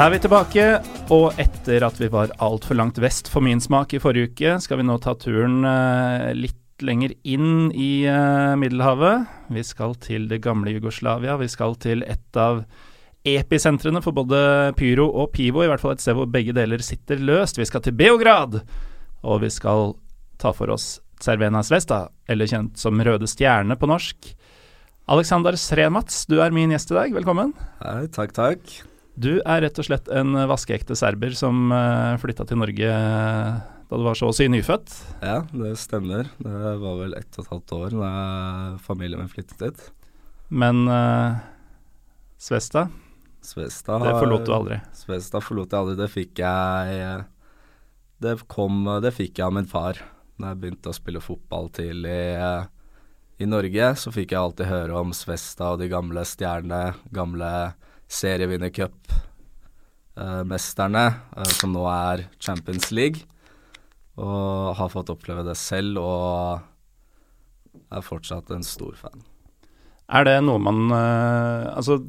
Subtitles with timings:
[0.00, 0.62] Da er vi tilbake,
[1.12, 4.80] og etter at vi var altfor langt vest for min smak i forrige uke, skal
[4.80, 9.28] vi nå ta turen eh, litt lenger inn i eh, Middelhavet.
[9.52, 11.36] Vi skal til det gamle Jugoslavia.
[11.36, 12.62] Vi skal til et av
[13.28, 17.20] episentrene for både pyro og pivo, i hvert fall et sted hvor begge deler sitter
[17.20, 17.60] løst.
[17.60, 18.62] Vi skal til Beograd,
[19.20, 19.98] og vi skal
[20.40, 24.32] ta for oss Cervena Svesta, eller kjent som Røde Stjerne på norsk.
[25.12, 27.20] Alexander Sremats, du er min gjest i dag.
[27.20, 27.52] Velkommen.
[27.84, 28.80] Hei, takk, takk.
[29.20, 33.56] Du er rett og slett en vaskeekte serber som uh, flytta til Norge eh,
[33.90, 34.94] da du var så å si nyfødt?
[35.20, 36.30] Ja, det stemmer.
[36.40, 38.12] Det var vel ett og et halvt år da
[38.80, 39.82] familien min flyttet dit.
[40.48, 41.36] Men uh,
[42.40, 42.86] Svesta?
[43.44, 44.78] Svesta Det forlot du aldri?
[44.96, 45.98] Svesta forlot jeg aldri.
[46.00, 47.20] Det fikk jeg
[48.20, 50.00] Det kom Det fikk jeg av min far.
[50.40, 52.20] Da jeg begynte å spille fotball tidlig
[53.40, 57.52] i Norge, så fikk jeg alltid høre om Svesta og de gamle stjernene, gamle
[58.10, 61.04] serievinnercup-mesterne,
[61.36, 63.20] uh, som nå er Champions League.
[64.20, 66.60] Og har fått oppleve det selv, og
[67.90, 69.22] er fortsatt en stor fan.
[70.10, 72.02] Er det noe man uh, Altså,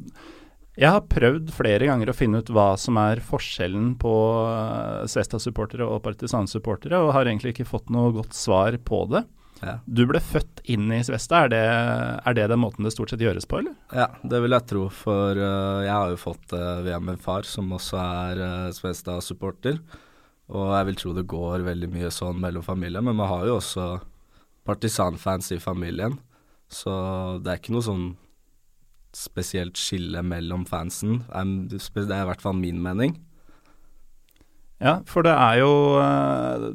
[0.74, 4.12] jeg har prøvd flere ganger å finne ut hva som er forskjellen på
[5.12, 9.22] Svesta-supportere og Partisan-supportere, og har egentlig ikke fått noe godt svar på det.
[9.62, 9.76] Ja.
[9.86, 11.62] Du ble født inn i Svesta, er det,
[12.26, 13.76] er det, den måten det stort sett gjøres på, eller?
[13.94, 17.46] Ja, det vil jeg tro, for uh, jeg har jo fått uh, VM min far,
[17.46, 19.78] som også er uh, Svesta-supporter.
[20.52, 23.60] Og jeg vil tro det går veldig mye sånn mellom familier, men man har jo
[23.60, 23.86] også
[24.66, 26.18] partisanfans i familien.
[26.72, 26.92] Så
[27.42, 28.06] det er ikke noe sånn
[29.16, 31.20] spesielt skille mellom fansen.
[31.28, 33.14] Det er i hvert fall min mening.
[34.82, 36.70] Ja, for det er jo uh,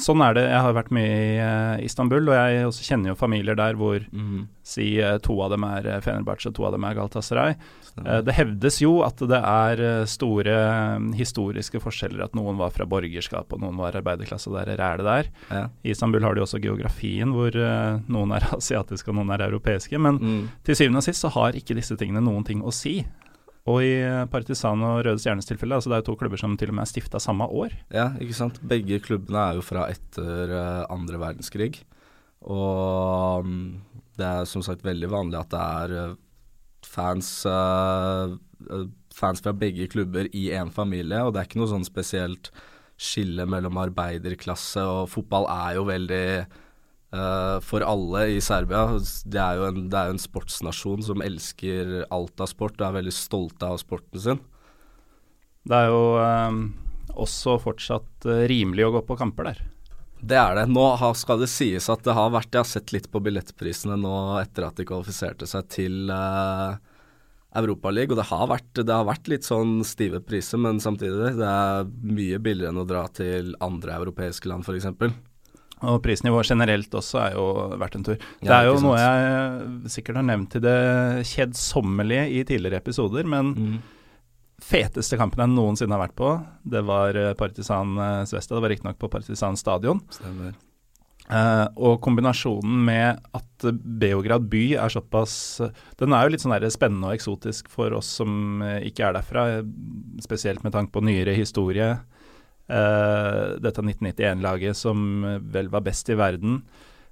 [0.00, 0.46] Sånn er det.
[0.50, 4.02] Jeg har vært mye i uh, Istanbul, og jeg også kjenner jo familier der hvor
[4.02, 4.48] mm.
[4.66, 7.54] si uh, to av dem er Fenerbahçe og to av dem er Galatasaray.
[8.26, 10.56] det hevdes jo at det er store
[11.18, 15.06] historiske forskjeller, at noen var fra borgerskap og noen var arbeiderklasse, og der er det
[15.06, 15.30] der.
[15.50, 15.64] Ja.
[15.82, 19.98] I Istanbul har de også geografien hvor noen er asiatiske og noen er europeiske.
[19.98, 20.44] Men mm.
[20.66, 23.00] til syvende og sist så har ikke disse tingene noen ting å si.
[23.68, 23.92] Og i
[24.32, 26.86] Partisan og Røde Stjernes tilfelle, altså det er jo to klubber som til og med
[26.86, 27.74] er stifta samme år.
[27.92, 28.60] Ja, ikke sant.
[28.64, 31.82] Begge klubbene er jo fra etter uh, andre verdenskrig.
[32.48, 33.82] Og um,
[34.16, 36.18] det er som sagt veldig vanlig at det er uh,
[36.88, 37.28] fans,
[39.14, 42.48] fans fra begge klubber i én familie, og det er ikke noe sånn spesielt
[43.00, 46.24] skille mellom arbeiderklasse og fotball er jo veldig
[47.10, 48.84] Uh, for alle i Serbia.
[49.26, 53.00] Det er jo en, det er en sportsnasjon som elsker alt av sport og er
[53.00, 54.42] veldig stolte av sporten sin.
[55.66, 56.60] Det er jo um,
[57.18, 59.64] også fortsatt uh, rimelig å gå på kamper der.
[60.20, 60.68] Det er det.
[60.70, 63.96] Nå har, skal det sies at det har vært Jeg har sett litt på billettprisene
[63.98, 66.76] nå etter at de kvalifiserte seg til uh,
[67.58, 71.50] Europaligaen, og det har, vært, det har vært litt sånn stive priser, men samtidig det
[71.50, 74.86] er mye billigere enn å dra til andre europeiske land, f.eks.
[75.82, 77.44] Og prisnivået generelt også er jo
[77.80, 78.18] verdt en tur.
[78.42, 80.76] Det er jo noe jeg sikkert har nevnt til det
[81.30, 83.78] kjedsommelige i tidligere episoder, men Mm.
[84.60, 86.32] feteste kampen jeg noensinne har vært på,
[86.68, 88.54] det var eh, Partisan eh, Svesta.
[88.54, 90.02] Det var riktignok på Partisan stadion.
[90.12, 90.52] Stemmer.
[91.30, 93.66] Eh, og kombinasjonen med at
[94.00, 95.60] Beograd by er såpass
[96.00, 99.44] Den er jo litt sånn spennende og eksotisk for oss som eh, ikke er derfra,
[99.60, 99.68] eh,
[100.24, 102.00] spesielt med tanke på nyere historie.
[102.70, 106.60] Eh, dette 1991-laget som eh, vel var best i verden.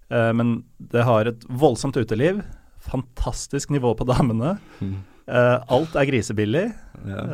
[0.08, 0.60] Eh, men
[0.92, 2.44] det har et voldsomt uteliv.
[2.88, 4.56] Fantastisk nivå på damene.
[4.78, 4.98] Mm.
[5.74, 6.68] Alt er grisebillig.
[7.04, 7.24] Ja.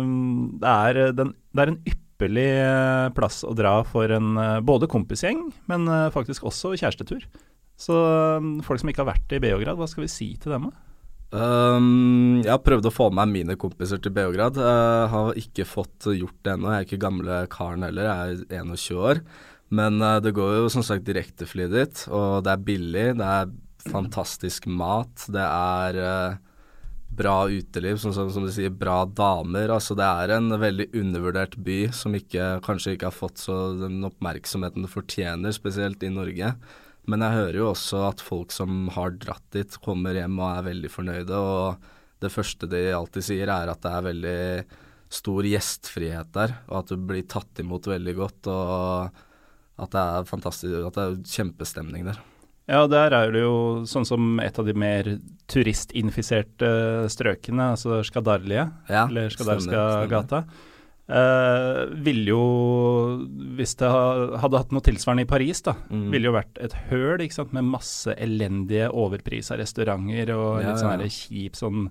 [0.00, 5.42] Det, er, den, det er en ypperlig eh, plass å dra for en både kompisgjeng,
[5.68, 7.26] men faktisk også kjærestetur.
[7.76, 7.98] Så
[8.64, 10.70] folk som ikke har vært i Beograd, hva skal vi si til dem?
[10.70, 10.93] da?
[11.34, 14.58] Um, jeg har prøvd å få med meg mine kompiser til Beograd.
[14.60, 16.70] Jeg har ikke fått gjort det ennå.
[16.70, 19.22] Jeg er ikke gamle karen heller, jeg er 21 år.
[19.74, 23.06] Men uh, det går jo som sagt direktefly dit, og det er billig.
[23.18, 23.54] Det er
[23.90, 25.26] fantastisk mat.
[25.34, 26.38] Det er uh,
[27.18, 29.74] bra uteliv, som, som, som du sier, bra damer.
[29.74, 34.06] Altså det er en veldig undervurdert by som ikke, kanskje ikke har fått så den
[34.06, 36.54] oppmerksomheten det fortjener, spesielt i Norge.
[37.10, 40.66] Men jeg hører jo også at folk som har dratt dit, kommer hjem og er
[40.70, 41.36] veldig fornøyde.
[41.36, 44.40] Og det første de alltid sier, er at det er veldig
[45.14, 48.50] stor gjestfrihet der, og at du blir tatt imot veldig godt.
[48.50, 52.22] Og at det er fantastisk, at det er kjempestemning der.
[52.70, 53.56] Ja, der er det jo
[53.88, 55.08] sånn som et av de mer
[55.52, 56.68] turistinfiserte
[57.12, 60.44] strøkene, altså Skadarlie, Ja, eller stemmer, Skadarska-gata.
[61.06, 62.42] Eh, ville jo,
[63.58, 63.90] hvis det
[64.40, 66.10] hadde hatt noe tilsvarende i Paris, da, Mm.
[66.10, 70.80] ville jo vært et høl ikke sant, med masse elendige overprisa restauranter og Ja, litt
[70.80, 71.06] sånn ja.
[71.06, 71.90] kjip sånn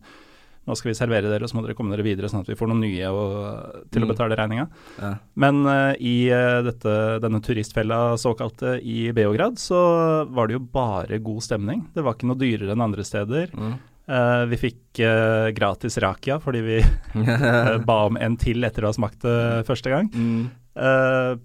[0.65, 2.55] nå skal vi servere dere, og så må dere komme dere videre, sånn at vi
[2.55, 4.11] får noen nye og, til å Mm.
[4.15, 4.69] betale regninga.
[4.97, 5.15] Ja.
[5.35, 11.19] Men uh, i eh, dette, denne turistfella såkalte i Beograd, så var det jo bare
[11.19, 11.89] god stemning.
[11.93, 13.51] Det var ikke noe dyrere enn andre steder.
[13.51, 13.77] Mm.
[14.03, 18.91] Eh, vi fikk uh, gratis rakia fordi vi eh, ba om en til etter å
[18.91, 20.11] ha smakt det første gang.
[20.11, 20.43] mm.
[20.73, 21.35] Eh,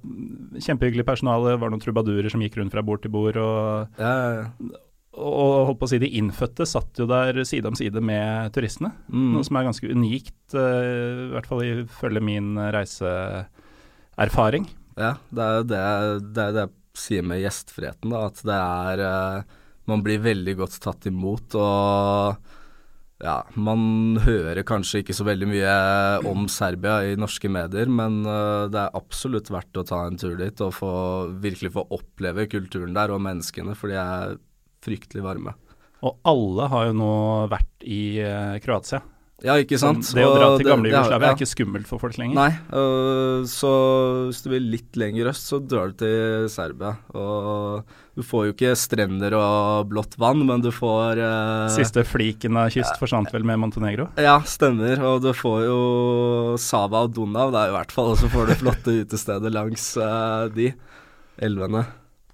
[0.65, 3.37] kjempehyggelig personale, var noen trubadurer som gikk rundt fra bord til bord.
[3.37, 4.45] Og, ja, ja,
[5.19, 8.93] og holdt på å si de innfødte satt jo der side om side med turistene.
[9.11, 9.35] Mm.
[9.35, 14.69] Noe som er ganske unikt, eh, i hvert fall ifølge min reiseerfaring.
[14.99, 15.83] Ja, det er jo det,
[16.33, 16.67] det, det
[16.99, 18.25] sier med gjestfriheten, da.
[18.31, 19.58] At det er eh,
[19.89, 22.55] Man blir veldig godt tatt imot, og
[23.19, 25.73] ja, man hører kanskje ikke så veldig mye
[26.31, 30.37] om Serbia i norske medier, men eh, det er absolutt verdt å ta en tur
[30.39, 30.93] dit og få,
[31.43, 34.37] virkelig få oppleve kulturen der og menneskene, for de er
[34.87, 35.57] fryktelig varme.
[36.07, 37.15] Og alle har jo nå
[37.51, 39.03] vært i eh, Kroatia.
[39.43, 40.03] Ja, ikke sant?
[40.03, 41.35] Sånn, det å dra til gamle Jugoslavia ja.
[41.35, 42.35] er ikke skummelt for folk lenger.
[42.39, 43.71] Nei, uh, så
[44.27, 46.97] hvis du vil litt lenger øst, så drar du til Serbia.
[47.15, 52.57] Og du får jo ikke strender og blått vann, men du får eh, Siste fliken
[52.59, 54.09] av kyst forsvant vel med Montenegro.
[54.19, 54.99] Ja, stemmer.
[55.07, 55.77] Og du får jo
[56.59, 58.11] Sava og Donav, det er i hvert fall.
[58.17, 60.73] Og så får du flotte utesteder langs eh, de
[61.47, 61.85] elvene.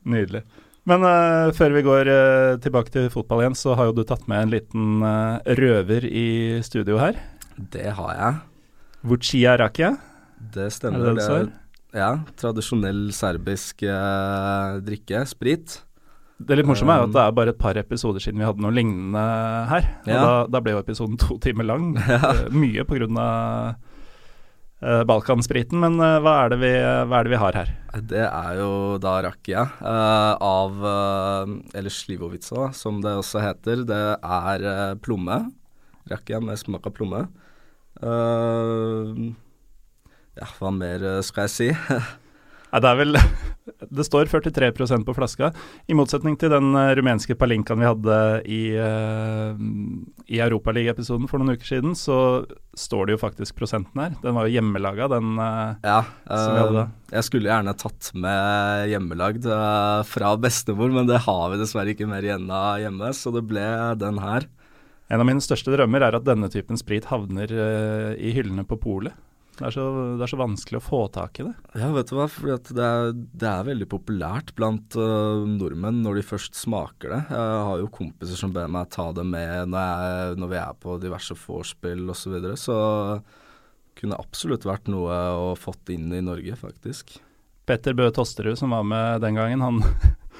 [0.08, 0.40] Nydelig.
[0.88, 4.24] Men uh, før vi går uh, tilbake til fotball igjen, så har jo du tatt
[4.28, 6.26] med en liten uh, røver i
[6.64, 7.20] studio her.
[7.56, 8.40] Det har jeg.
[9.04, 9.94] Wuchia rakia,
[10.40, 11.12] Det er stemmer.
[11.12, 11.63] det det det?
[11.94, 12.10] Ja,
[12.40, 15.24] tradisjonell serbisk eh, drikke.
[15.30, 15.78] Sprit.
[16.44, 18.60] Det litt morsomme er jo at det er bare et par episoder siden vi hadde
[18.64, 19.20] noe lignende
[19.70, 19.86] her.
[20.02, 20.20] Og Ja.
[20.26, 21.92] da, da ble jo episoden to timer lang.
[22.10, 22.32] Ja.
[22.50, 23.76] Mye på grunn av
[24.82, 26.72] eh, Balkanspriten, men eh, hva, er det vi,
[27.08, 27.70] hva er det vi har her?
[28.10, 33.86] Det er jo da rakia eh, av eh, Eller slivovica, som det også heter.
[33.86, 35.38] Det er eh, plomme.
[36.10, 37.22] Rakia med smak av plomme.
[38.02, 39.14] Eh,
[40.38, 41.72] ja, hva mer eh, skal jeg si?
[42.74, 43.18] Nei, det er vel
[43.96, 45.48] Det står 43% på flaska.
[45.88, 48.16] I motsetning til den eh, rumenske palinkaen vi hadde
[48.50, 49.54] i, uh,
[50.26, 52.18] i Europaliga-episoden for noen uker siden, så
[52.76, 54.18] står det jo faktisk prosenten her.
[54.24, 56.84] Den var jo hjemmelaga, den ja, Som vi hadde
[57.14, 59.44] jeg skulle gjerne tatt med hjemmelagd
[60.10, 63.68] fra bestemor, men det har vi dessverre ikke mer igjen av hjemme, så det ble
[64.00, 64.48] den her.
[65.14, 67.54] En av mine største drømmer er at denne typen sprit havner
[68.18, 69.14] i hyllene på polet.
[69.54, 71.52] Det, er så- det er så vanskelig å få tak i det.
[71.78, 76.18] Ja, vet du hva, fordi det, er, det er veldig populært blant uh, nordmenn når
[76.18, 77.20] de først smaker det.
[77.30, 80.78] Jeg har jo kompiser som ber meg ta det med når, jeg, når vi er
[80.82, 82.24] på diverse vorspiel osv.
[82.24, 82.78] Så, videre, så
[83.94, 87.14] kunne absolutt vært noe å fått inn i Norge, faktisk.
[87.64, 89.78] Petter Bøe Tosterud, som var med den gangen, han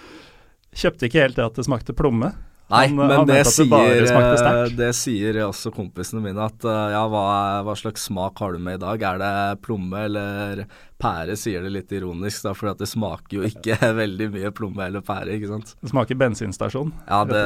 [0.75, 2.33] kjøpte ikke helt det at det smakte plomme.
[2.73, 4.77] Nei, Han, men han det sier, det sterkt.
[4.79, 7.25] det sier også kompisene mine at øh, ja, hva,
[7.67, 9.05] hva slags smak har du med i dag?
[9.05, 10.65] Er det plomme eller
[11.01, 15.05] pære, sier det litt ironisk, da, for det smaker jo ikke veldig mye plomme eller
[15.05, 15.75] pære, ikke sant.
[15.83, 16.95] Det smaker bensinstasjon.
[17.05, 17.45] Ja, det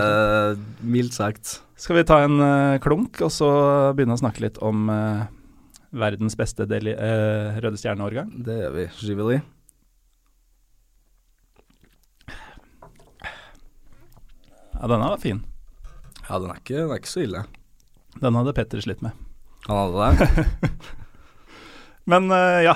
[0.87, 1.59] Mildt sagt.
[1.79, 3.51] Skal vi ta en eh, klunk, og så
[3.99, 5.27] begynne å snakke litt om uh,
[5.99, 8.35] verdens beste deli uh, Røde Stjerne-årgang?
[8.47, 8.91] Det gjør vi.
[9.03, 9.43] Giveli.
[14.79, 15.43] Ja, denne var fin.
[16.29, 17.45] Ja, den er, ikke, den er ikke så ille.
[18.23, 19.13] Den hadde Petter slitt med.
[19.67, 20.77] Han hadde det?
[22.11, 22.75] Men eh, ja,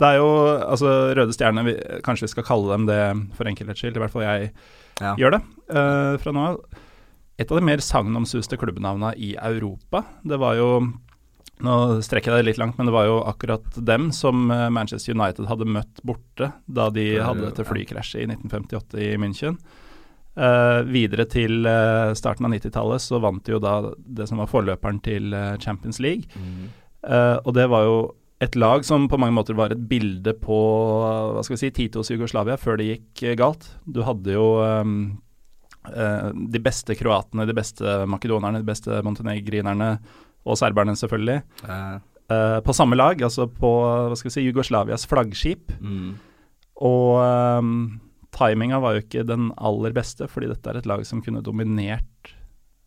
[0.00, 0.28] det er jo
[0.66, 1.74] altså Røde Stjerne, vi,
[2.04, 3.00] kanskje vi skal kalle dem det
[3.38, 4.50] for enkelhets skyld, i hvert fall jeg
[5.00, 5.12] Ja.
[5.20, 5.42] gjør det
[5.76, 6.60] uh, fra nå av.
[7.36, 10.70] Et av de mer sagnomsuste klubbnavna i Europa, det var jo
[11.64, 11.74] Nå
[12.04, 15.46] strekker jeg det litt langt, men det var jo akkurat dem som eh, Manchester United
[15.48, 19.56] hadde møtt borte da de hadde dette flykrasjet i 1958 i München.
[20.36, 24.50] Eh, videre til uh, starten av 90-tallet så vant de jo da det som var
[24.50, 26.28] forløperen til uh, Champions League.
[27.06, 27.96] Eh, og det var jo
[28.44, 30.56] et lag som på mange måter var et bilde på
[31.32, 33.64] hva skal vi si, Titos Jugoslavia før det gikk galt.
[33.88, 35.14] Du hadde jo um,
[35.86, 39.88] de beste kroatene, de beste makedonerne, de beste montenegrinerne
[40.44, 41.38] og serberne, selvfølgelig.
[42.66, 45.72] På samme lag, altså på hva skal vi si, Jugoslavias flaggskip.
[45.80, 46.10] mm.
[46.84, 47.22] Og
[47.62, 47.78] um,
[48.36, 52.32] timinga var jo ikke den aller beste, fordi dette er et lag som kunne dominert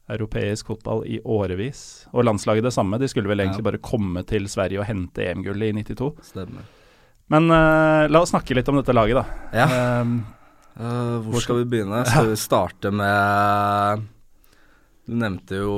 [0.09, 2.07] europeisk fotball i årevis.
[2.13, 3.69] Og landslaget det samme, de skulle vel egentlig Ja.
[3.71, 6.13] bare komme til Sverige og hente EM-gullet i 92.
[6.31, 6.65] Stemmer.
[7.29, 9.25] Men uh, la oss snakke litt om dette laget, da.
[9.53, 10.01] Ja.
[10.01, 10.19] Um,
[10.79, 12.05] Eh, hvor skal vi begynne?
[12.07, 14.05] Skal vi starte med
[15.09, 15.75] Du nevnte jo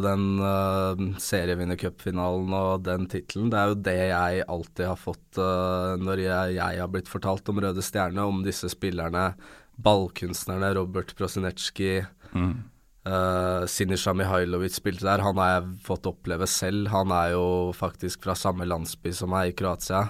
[0.00, 3.50] den uh, serievinnercupfinalen og den tittelen.
[3.52, 7.50] Det er jo det jeg alltid har fått uh, når jeg, jeg har blitt fortalt
[7.52, 9.34] om Røde Stjerne, om disse spillerne.
[9.80, 11.98] Ballkunstnerne Robert Prosinecki,
[12.32, 12.52] mm.
[13.00, 15.22] Uh, Sinisha Mihailovic spilte der.
[15.24, 16.90] Han har jeg fått oppleve selv.
[16.92, 20.02] Han er jo faktisk fra samme landsby som meg, i Kroatia.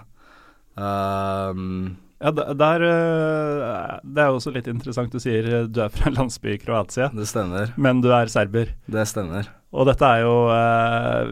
[0.74, 1.54] Uh,
[2.20, 2.82] ja, der,
[4.04, 5.12] Det er jo også litt interessant.
[5.12, 7.08] Du sier du er fra en landsby i Kroatia.
[7.16, 7.72] Det stemmer.
[7.80, 8.74] Men du er serber.
[8.90, 9.48] Det stemmer.
[9.70, 11.30] Og dette er jo eh,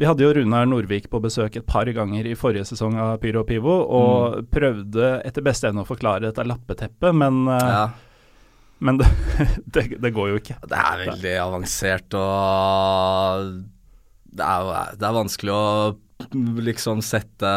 [0.00, 3.42] Vi hadde jo Runar Norvik på besøk et par ganger i forrige sesong av Pyro
[3.44, 4.50] og Pivo, og mm.
[4.54, 7.88] prøvde etter beste evne å forklare dette lappeteppet, men eh, ja.
[8.78, 9.08] Men det,
[9.74, 10.54] det, det, går jo ikke.
[10.70, 13.48] Det er veldig avansert, og
[14.38, 15.64] det er, det er vanskelig å
[16.60, 17.50] liksom sette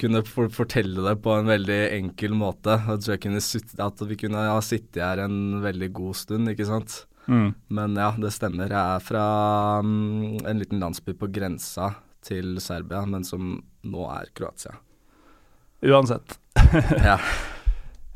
[0.00, 2.76] Kunne for, fortelle det på en veldig enkel måte.
[2.76, 3.40] At, kunne,
[3.86, 7.02] at vi kunne ha sittet her en veldig god stund, ikke sant.
[7.26, 7.52] Mm.
[7.68, 8.70] Men ja, det stemmer.
[8.70, 9.26] Jeg er fra
[9.80, 11.92] um, en liten landsby på grensa
[12.22, 14.76] til Serbia, men som nå er Kroatia.
[15.82, 16.38] Uansett.
[17.08, 17.18] ja.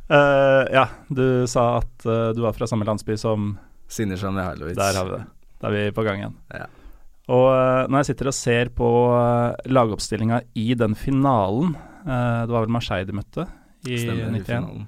[0.06, 3.56] Uh, ja, du sa at uh, du var fra samme landsby som
[3.90, 4.78] Sinisa Mihailovic.
[4.78, 5.24] Der har vi det.
[5.56, 6.36] Da er vi på gang igjen.
[6.52, 6.66] Ja.
[7.26, 8.90] Og uh, når jeg sitter og ser på
[9.66, 11.74] lagoppstillinga i den finalen,
[12.06, 13.48] det var vel Marseille de møtte
[13.90, 14.84] i Stemmer, 91, i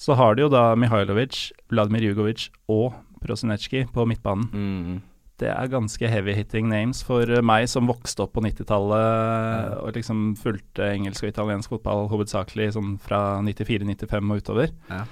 [0.00, 4.46] så har de jo da Mihailovic, Vladimir Jugovic og Prosinecki på midtbanen.
[4.48, 4.94] Mm.
[5.40, 9.76] Det er ganske heavy hitting names for eh, meg som vokste opp på 90-tallet ja.
[9.80, 14.74] og liksom fulgte engelsk og italiensk fotball hovedsakelig sånn fra 94-95 og utover.
[14.88, 15.04] Ja.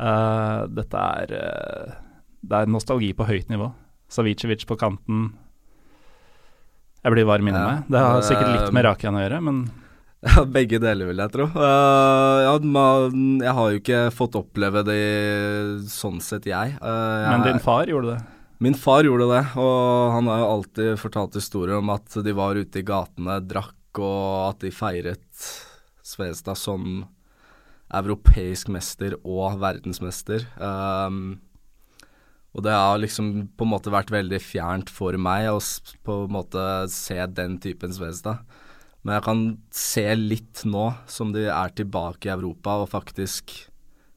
[0.00, 1.96] Uh, dette er uh,
[2.40, 3.68] Det er nostalgi på høyt nivå.
[4.08, 5.34] Savicevic på kanten.
[7.00, 7.68] Jeg blir varm inni ja.
[7.76, 7.92] meg.
[7.92, 9.62] Det har sikkert litt med Rakian å gjøre, men
[10.26, 11.46] Ja, begge deler, vil jeg tro.
[11.54, 15.00] Uh, ja, man, jeg har jo ikke fått oppleve det
[15.88, 16.74] sånn sett, jeg.
[16.76, 16.90] Uh,
[17.24, 17.30] jeg.
[17.30, 18.18] Men din far gjorde det?
[18.60, 22.60] Min far gjorde det, og han har jo alltid fortalt historier om at de var
[22.60, 25.46] ute i gatene, drakk, og at de feiret
[26.04, 27.06] Svedstad som
[27.96, 30.44] europeisk mester og verdensmester.
[30.60, 31.38] Um,
[32.50, 35.60] og det har liksom på en måte vært veldig fjernt for meg å
[36.06, 38.42] på en måte se den typen Svedstad.
[39.02, 39.42] Men jeg kan
[39.72, 43.54] se litt nå som de er tilbake i Europa og faktisk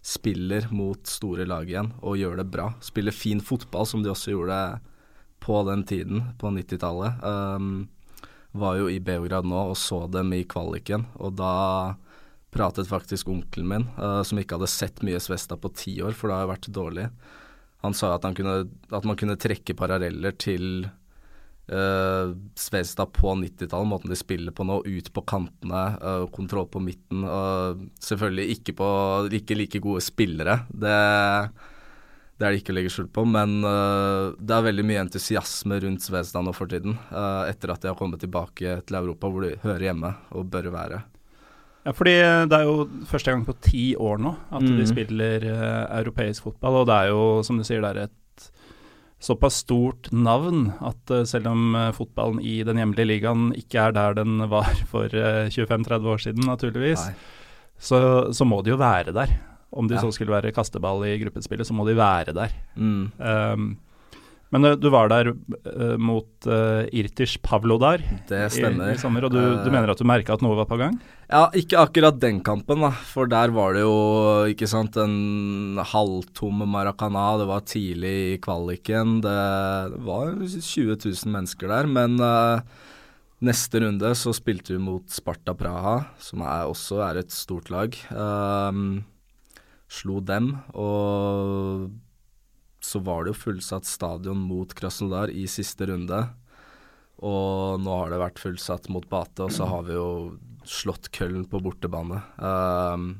[0.04, 2.72] spiller mot store lag igjen og gjør det bra.
[2.84, 4.58] Spiller fin fotball, som de også gjorde
[5.44, 7.24] på den tiden, på 90-tallet.
[7.24, 7.88] Um,
[8.52, 11.54] var jo i Beograd nå og så dem i kvaliken, og da
[12.54, 16.30] pratet faktisk onkelen min, uh, som ikke hadde sett mye Svesta på ti år, for
[16.30, 17.08] det har jo vært dårlig.
[17.84, 18.64] Han sa at, han kunne,
[18.96, 20.86] at man kunne trekke paralleller til
[21.64, 26.82] Uh, Svedstad på 90-tallet, måten de spiller på nå, ut på kantene, uh, kontroll på
[26.84, 27.24] midten.
[27.24, 28.90] Uh, selvfølgelig ikke, på,
[29.40, 30.98] ikke like gode spillere, det,
[32.36, 33.24] det er det ikke å legge skjul på.
[33.32, 37.00] Men uh, det er veldig mye entusiasme rundt Svedstad nå for tiden,
[37.48, 41.04] etter at de har kommet tilbake til Europa, hvor de hører hjemme og bør være.
[41.84, 42.14] Ja, fordi
[42.48, 44.76] Det er jo første gang på ti år nå at mm.
[44.78, 45.48] de spiller
[46.00, 48.24] europeisk fotball, og det er jo, som du sier, det er et
[49.24, 53.96] såpass stort navn at uh, selv om uh, fotballen i den hjemlige ligaen ikke er
[53.96, 57.08] der den var for uh, eh, 25-30 år siden, naturligvis,
[57.80, 58.00] så,
[58.36, 59.32] så, må de jo være der.
[59.74, 60.04] Om de ja.
[60.04, 62.52] så skulle være kasteball i gruppespillet, så må de være der.
[62.76, 63.10] Mm.
[63.18, 63.72] Um,
[64.54, 65.34] men du var der
[65.98, 66.48] mot
[66.94, 68.94] Irtish Pavlo der det stemmer.
[68.94, 70.96] I, i sommer, og du, du mener at du merka at noe var på gang?
[71.34, 72.92] Ja, ikke akkurat den kampen, da.
[73.10, 73.94] For der var det jo
[74.52, 77.32] ikke sant, en halvtom Maracana.
[77.42, 79.16] Det var tidlig i kvaliken.
[79.24, 81.90] Det var 20 000 mennesker der.
[81.90, 82.62] Men uh,
[83.42, 87.98] neste runde så spilte vi mot Sparta Praha, som er, også er et stort lag.
[88.14, 89.02] Um,
[89.90, 91.90] slo dem, og
[92.84, 96.20] så var det jo fullsatt stadion mot Krasnodar i siste runde.
[97.24, 100.08] Og nå har det vært fullsatt mot Bate, og så har vi jo
[100.68, 102.20] slått Køllen på bortebane.
[102.36, 103.14] Um,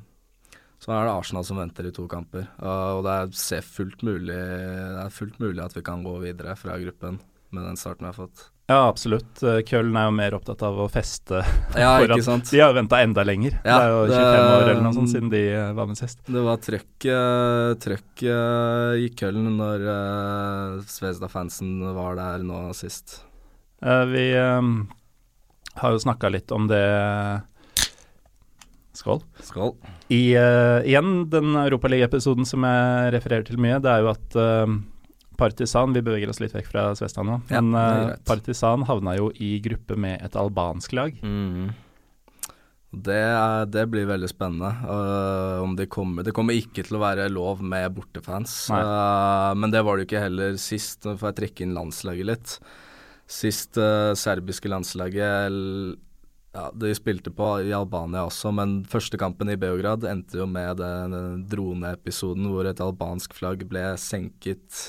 [0.84, 2.50] så er det Arsenal som venter i to kamper.
[2.60, 6.58] Uh, og det er, fullt mulig, det er fullt mulig at vi kan gå videre
[6.60, 7.22] fra gruppen
[7.54, 8.50] med den starten vi har fått.
[8.72, 9.42] Ja, absolutt.
[9.68, 11.42] Køln er jo mer opptatt av å feste.
[11.80, 12.48] Ja, ikke sant?
[12.48, 13.58] De har jo venta enda lenger.
[13.66, 16.00] Ja, det er jo 25 det, år eller noe sånt siden de eh, var med
[16.00, 16.24] sist.
[16.30, 17.08] Det var trøkk,
[17.84, 18.26] trøkk
[19.04, 23.20] i Køln når uh, Svezda-fansen var der nå sist.
[23.84, 24.76] Uh, vi um,
[25.82, 26.84] har jo snakka litt om det
[28.94, 29.24] Skål.
[29.42, 29.72] Skål.
[30.14, 34.76] I, uh, igjen, den Europaliga-episoden som jeg refererer til mye, det er jo at uh,
[35.44, 37.42] Partisan Vi beveger oss litt vekk fra Svestad nå.
[37.52, 41.20] Ja, men uh, Partisan havna jo i gruppe med et albansk lag.
[41.20, 41.74] Mm.
[42.94, 44.70] Det, det, blir veldig spennende.
[44.86, 48.54] Uh, om de kommer Det kommer ikke til å være lov med bortefans.
[48.70, 51.02] Uh, men det var det jo ikke heller sist.
[51.08, 52.56] Nå får jeg trekke inn landslaget litt.
[53.26, 55.58] Sist uh, serbiske landslaget
[56.54, 60.78] ja, De spilte på i Albania også, men første kampen i Beograd endte jo med
[60.78, 64.84] den droneepisoden hvor et albansk flagg ble senket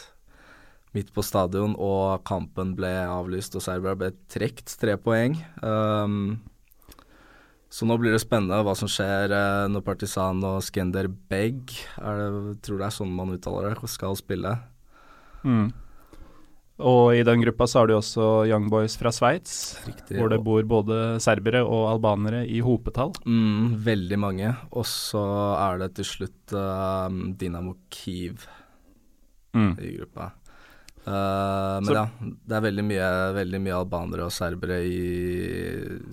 [0.94, 5.36] midt på stadion, og kampen ble avlyst, og Serbia ble trukket tre poeng.
[5.60, 6.40] Um,
[7.74, 12.58] så nå blir det spennende hva som skjer uh, når Partisan og Skender Beg, det,
[12.62, 14.54] tror det er sånn man uttaler det, skal spille.
[15.42, 15.72] Mm.
[16.84, 19.76] Og i den gruppa så har du også Young Boys fra Sveits,
[20.10, 23.12] hvor det bor både serbere og albanere i hopetall.
[23.26, 24.50] Mm, veldig mange.
[24.74, 25.22] Og så
[25.54, 27.06] er det til slutt uh,
[27.38, 28.46] Dinamo Kiev
[29.54, 29.70] mm.
[29.78, 30.32] i gruppa.
[31.04, 32.04] Uh, men ja,
[32.48, 35.02] det er veldig mye, veldig mye albanere og serbere i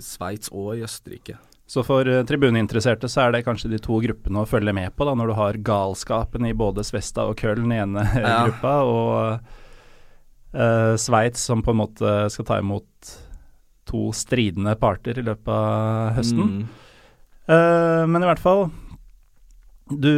[0.03, 1.37] Sveits og i Østerrike.
[1.71, 5.07] Så for uh, tribuneinteresserte så er det kanskje de to gruppene å følge med på,
[5.07, 8.41] da, når du har galskapen i både Svesta og Köln i ene ja.
[8.49, 13.13] gruppa, og uh, Sveits som på en måte skal ta imot
[13.87, 16.51] to stridende parter i løpet av høsten.
[16.51, 16.67] Mm.
[17.47, 18.67] Uh, men i hvert fall,
[19.91, 20.11] du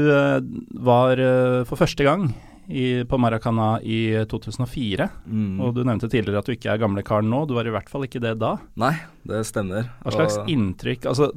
[0.86, 1.18] var
[1.66, 2.28] for første gang
[2.68, 5.10] i, på Maracana i 2004.
[5.26, 5.60] Mm.
[5.64, 7.44] Og du nevnte tidligere at du ikke er gamle karen nå.
[7.50, 8.56] Du var i hvert fall ikke det da.
[8.80, 8.94] Nei,
[9.28, 9.92] det stemmer.
[10.04, 10.50] Hva slags og...
[10.52, 11.30] inntrykk Altså,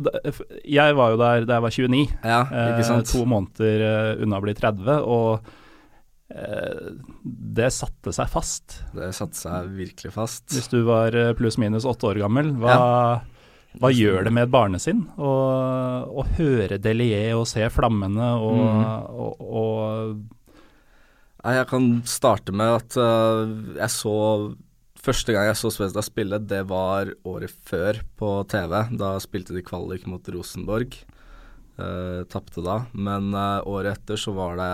[0.63, 2.03] jeg var jo der da jeg var 29.
[2.23, 2.41] Ja,
[2.73, 3.07] ikke sant.
[3.07, 3.87] Eh, to måneder
[4.25, 4.93] unna å bli 30.
[5.07, 5.55] og
[6.29, 6.87] Eh,
[7.23, 8.81] det satte seg fast.
[8.95, 10.49] Det satte seg virkelig fast.
[10.55, 13.77] Hvis du var eh, pluss-minus åtte år gammel, hva, ja.
[13.79, 18.83] hva gjør det med et barnesinn å høre Delier og se flammene og, mm.
[19.15, 20.17] og, og,
[21.47, 24.17] Jeg kan starte med at uh, jeg så
[25.07, 28.73] Første gang jeg så Svezda spille, det var året før på TV.
[28.99, 30.97] Da spilte de kvalik mot Rosenborg.
[31.79, 32.81] Uh, Tapte da.
[32.91, 34.73] Men uh, året etter så var det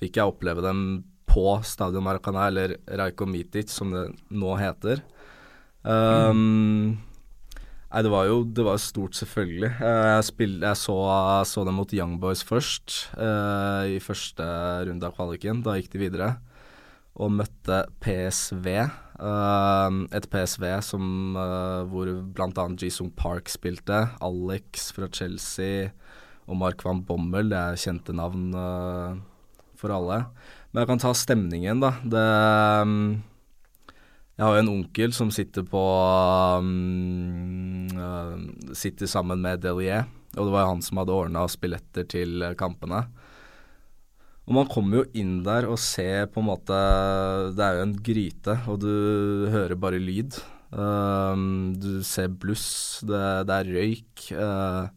[0.00, 0.80] fikk jeg oppleve dem
[1.28, 5.04] på Stadion Maracana, eller Rajko Mitic, som det nå heter.
[5.82, 7.11] Um, mm.
[7.92, 9.68] Nei, det var jo det var stort, selvfølgelig.
[9.76, 10.96] Uh, jeg, spill, jeg så,
[11.48, 14.46] så, dem mot Young Boys først, uh, i første
[14.88, 15.60] runde av kvaliken.
[15.66, 16.30] Da gikk de videre.
[17.20, 18.68] Og møtte PSV.
[19.22, 21.04] Ehm, et PSV som,
[21.36, 22.64] uh, hvor bl.a.
[22.80, 24.06] Jisung Park spilte.
[24.24, 25.90] Alex fra Chelsea
[26.48, 28.48] og Mark van Bommel, det er kjente navn.
[28.56, 29.20] Uh,
[29.76, 30.22] for alle.
[30.72, 31.92] Men jeg kan ta stemningen, da.
[32.06, 32.24] Det
[34.42, 35.80] Jeg har jo en onkel som sitter på
[36.58, 42.42] um, uh, Sitter sammen med Delier, og det var han som hadde ordna billetter til
[42.58, 43.04] kampene.
[44.42, 46.80] Og man kommer jo inn der og ser på en måte
[47.54, 50.34] Det er jo en gryte, og du hører bare lyd.
[50.74, 54.28] Um, du ser bluss, det, det er røyk.
[54.34, 54.90] Uh,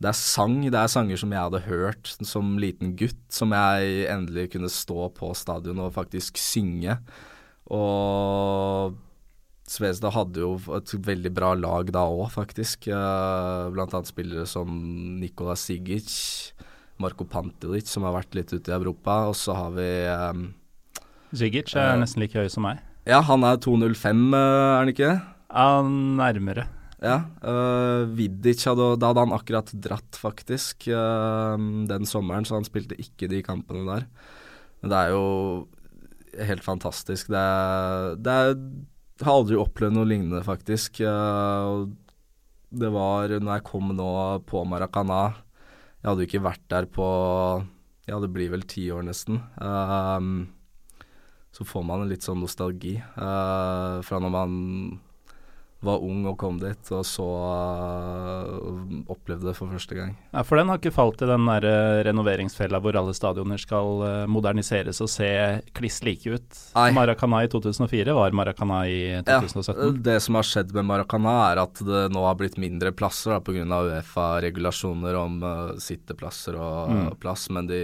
[0.00, 0.62] det er sang.
[0.64, 5.12] Det er sanger som jeg hadde hørt som liten gutt, som jeg endelig kunne stå
[5.12, 7.02] på stadion og faktisk synge.
[7.74, 8.96] Og
[9.68, 12.88] Svezda hadde jo et veldig bra lag da òg, faktisk.
[12.88, 14.70] Uh, blant annet spillere som
[15.20, 16.08] Nikola Sigic,
[17.02, 19.20] Marko Pantelic, som har vært litt ute i Europa.
[19.28, 20.48] Og så har vi um,
[21.36, 22.80] Sigic er uh, nesten like høy som meg.
[23.08, 25.12] Ja, han er 2,05, uh, er han ikke?
[25.48, 26.68] Ja, nærmere.
[26.98, 27.22] Ja.
[27.44, 31.54] Uh, Vidic hadde, da hadde han akkurat dratt, faktisk, uh,
[31.88, 34.08] den sommeren, så han spilte ikke de kampene der.
[34.80, 35.26] Men det er jo
[36.46, 37.30] helt fantastisk.
[37.32, 38.54] Det, er, det er,
[39.24, 41.00] har aldri opplevd noe lignende, faktisk.
[41.02, 41.88] Uh,
[42.68, 44.10] det var når jeg kom nå
[44.44, 45.30] på Maracana
[46.02, 47.06] Jeg hadde jo ikke vært der på
[48.04, 49.40] Ja, det blir vel ti år, nesten.
[51.48, 54.52] så får man en litt sånn nostalgi fra når man
[55.80, 60.16] var ung og kom dit, og så uh, opplevde det for første gang.
[60.32, 64.02] Ja, For den har ikke falt i den der uh, renoveringsfella hvor alle stadioner skal
[64.02, 65.28] uh, moderniseres og se
[65.78, 66.58] kliss like ut?
[66.74, 66.88] Nei.
[66.96, 69.78] Maracana i 2004 var Maracana i 2017?
[69.78, 73.38] Ja, det som har skjedd med Maracana er at det nå har blitt mindre plasser
[73.38, 73.66] pga.
[73.68, 75.40] Uefa-regulasjoner om
[75.82, 77.06] sitteplasser og mm.
[77.22, 77.80] plass, men de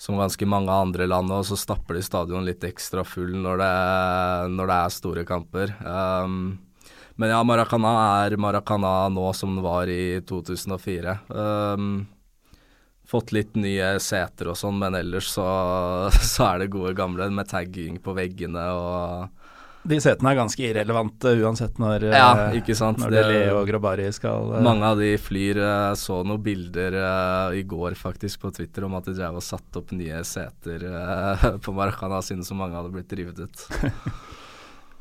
[0.00, 3.72] som ganske mange andre land òg, så stapper de stadion litt ekstra full når det,
[4.56, 5.74] når det er store kamper.
[5.84, 6.38] Um,
[7.20, 7.92] men ja, Maracana
[8.24, 11.18] er Maracana nå som den var i 2004.
[11.28, 12.06] Um,
[13.08, 15.46] fått litt nye seter og sånn, men ellers så,
[16.32, 19.38] så, er det gode gamle med tagging på veggene og
[19.82, 23.00] de setene er ganske irrelevante uansett når, ja, eh, ikke sant?
[23.02, 25.58] når det, Leo og Grabari skal uh, Mange av de flyr.
[25.58, 26.94] Jeg så noen bilder
[27.58, 30.86] i går faktisk på Twitter om at de drev og satte opp nye seter
[31.66, 33.66] på Maracana siden så mange hadde blitt revet ut.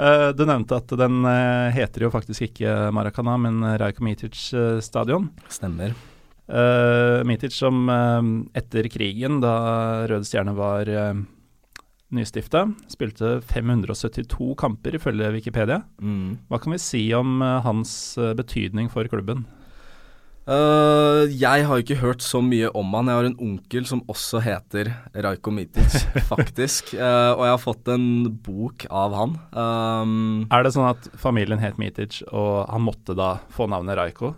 [0.01, 4.79] Uh, du nevnte at den uh, heter jo faktisk ikke Maracana, men Rajko Mitic uh,
[4.81, 5.29] stadion.
[5.51, 5.93] Stemmer.
[7.23, 9.51] Mitic som etter krigen, da
[10.09, 10.89] Røde Stjerne var
[12.11, 15.77] nystifta, spilte 572 kamper ifølge Wikipedia.
[16.03, 16.41] Mm.
[16.51, 17.93] Hva kan vi si om hans
[18.35, 19.45] betydning for klubben?
[20.51, 23.07] Uh, jeg har ikke hørt så mye om han.
[23.07, 25.95] Jeg har en onkel som også heter Rajko Mitic,
[26.31, 26.93] faktisk.
[26.97, 28.05] Uh, og jeg har fått en
[28.43, 29.39] bok av han.
[29.55, 30.15] Um,
[30.51, 34.35] er det sånn at familien het Mitic, og han måtte da få navnet Rajko?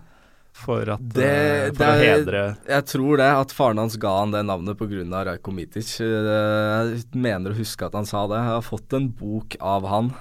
[0.53, 4.11] For, at, det, uh, for det å hedre Jeg tror det, at faren hans ga
[4.19, 5.23] han det navnet pga.
[5.31, 5.95] Rajko Mitic.
[5.97, 8.37] Jeg mener å huske at han sa det.
[8.37, 10.13] Jeg har fått en bok av han.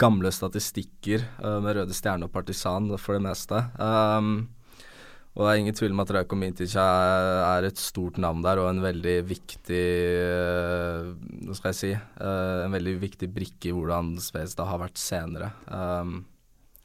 [0.00, 1.28] gamle statistikker
[1.60, 3.66] med Røde Stjerne og Partisan for det meste.
[3.76, 4.46] Um,
[5.36, 8.70] og det er ingen tvil om at Rajko Mintic er, et stort navn der, og
[8.70, 9.82] en veldig viktig
[10.32, 11.10] uh,
[11.44, 15.52] Hva skal jeg si uh, En veldig viktig brikke i hvordan Svesta har vært senere.
[15.68, 16.22] Um,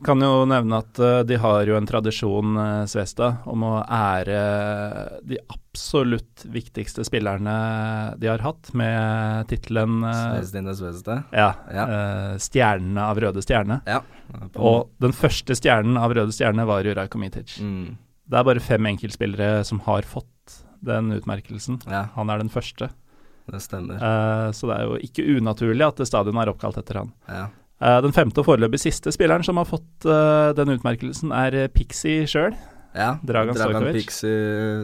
[0.04, 2.60] kan jo nevne at uh, de har jo en tradisjon,
[2.92, 4.44] Svesta, om å ære
[5.30, 7.56] de absolutt viktigste spillerne
[8.20, 10.12] de har hatt, med tittelen uh,
[10.42, 11.22] Svezdine Svesta».
[11.32, 11.54] Ja.
[11.72, 11.90] ja.
[12.42, 13.80] Stjernene av Røde Stjerne.
[13.88, 14.02] Ja.
[14.60, 17.62] Og den første stjernen av Røde Stjerne var jo Rajko Mitic.
[17.64, 17.94] Mm.
[18.32, 21.82] Det er bare fem enkeltspillere som har fått den utmerkelsen.
[21.92, 22.06] Ja.
[22.16, 22.88] Han er den første.
[23.52, 24.00] Det stemmer.
[24.00, 27.12] Uh, så det er jo ikke unaturlig at stadionet er oppkalt etter han.
[27.28, 27.50] Ja.
[27.82, 32.24] Uh, den femte og foreløpig siste spilleren som har fått uh, den utmerkelsen, er Pixie
[32.30, 32.56] sjøl.
[32.96, 33.90] Ja, Dragan, Dragan.
[33.96, 34.32] Pixie,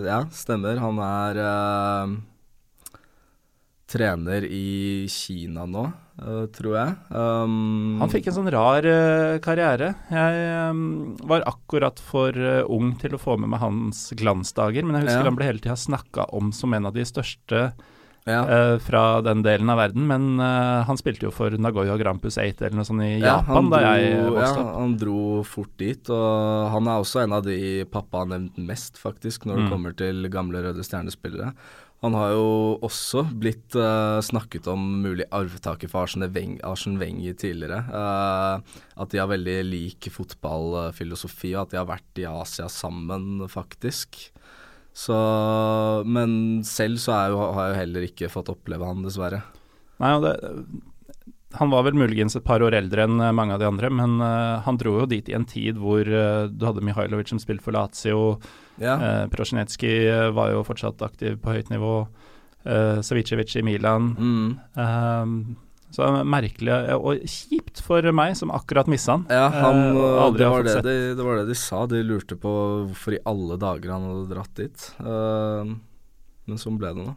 [0.07, 0.79] ja, stemmer.
[0.83, 1.39] Han er
[3.87, 5.85] trener i Kina nå,
[6.21, 6.95] uh, tror jeg.
[7.11, 9.93] Um, han fikk en sånn rar uh, karriere.
[10.11, 14.99] Jeg um, var akkurat for uh, ung til å få med meg hans glansdager, men
[15.01, 15.29] jeg husker Ja.
[15.31, 17.71] han ble hele tida snakka om som en av de største
[18.27, 18.41] ja.
[18.83, 20.03] fra den delen av verden.
[20.09, 20.35] Men
[20.83, 23.87] han spilte jo for Nagoya Grampus 8 eller noe sånt i Ja, Japan da dro,
[23.87, 24.73] jeg ja, vokste opp.
[24.81, 28.99] han dro fort dit, og han er også en av de pappa har nevnt mest,
[28.99, 29.71] faktisk, når det Mm.
[29.71, 31.53] kommer til gamle Røde Stjerne-spillere.
[32.05, 32.49] Han har jo
[32.85, 36.59] også blitt uh, snakket om mulig arvtaker for Arsen Weng-
[37.01, 37.79] Wenger tidligere.
[37.89, 43.41] Uh, at de har veldig lik fotballfilosofi, og at de har vært i Asia sammen,
[43.49, 44.27] faktisk.
[44.97, 45.17] Så
[46.05, 49.41] Men selv så jo, har jeg jo heller ikke fått oppleve han, dessverre.
[50.01, 50.35] Nei, og det,
[51.55, 54.19] han var vel muligens et par år eldre enn eh, mange av de andre, men
[54.19, 57.63] uh, han dro jo dit i en tid hvor uh, du hadde Mihailovic som spilte
[57.63, 58.39] for Lazio,
[58.83, 58.97] Ja.
[58.99, 61.93] uh, Prosjenetskij var jo fortsatt aktiv på høyt nivå,
[62.67, 64.11] uh, Savicevic i Milan.
[64.19, 65.55] Mm.
[65.95, 69.23] Så merkelig og kjipt for meg som akkurat missa han.
[69.31, 69.95] Ja, han,
[70.35, 71.85] det, har var det, de, det var det de sa.
[71.87, 72.51] De lurte på
[72.89, 74.83] hvorfor i alle dager han hadde dratt dit.
[74.99, 77.15] Men sånn ble det nå.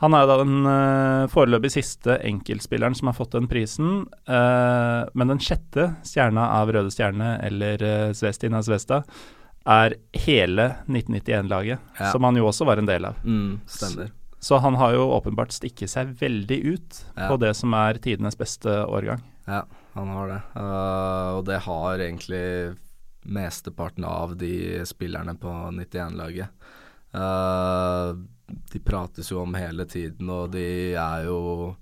[0.00, 4.06] Han er jo da den uh, foreløpig siste enkeltspilleren som har fått den prisen.
[4.30, 9.02] Uh, men den sjette stjerna av Røde Stjerne, eller uh, Svestina Svesta,
[9.68, 12.08] er hele 1991-laget, Ja.
[12.14, 13.20] som han jo også var en del av.
[13.24, 14.08] Mm, stemmer.
[14.40, 17.28] Så han har jo åpenbart stikket seg veldig ut Ja.
[17.28, 19.20] på det som er tidenes beste årgang.
[19.46, 19.66] Ja,
[19.98, 20.40] han har det.
[20.56, 22.78] Uh, og det har egentlig
[23.28, 26.48] mesteparten av de spillerne på 91-laget.
[27.12, 28.12] Eh,
[28.72, 31.72] de prates jo om hele tiden, og de er jo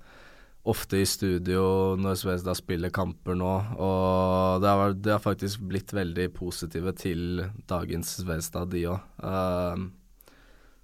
[0.69, 3.53] ofte i studio når Svezda spiller kamper nå.
[3.81, 9.87] Og det har, det har faktisk blitt veldig positive til dagens Svezda, de òg.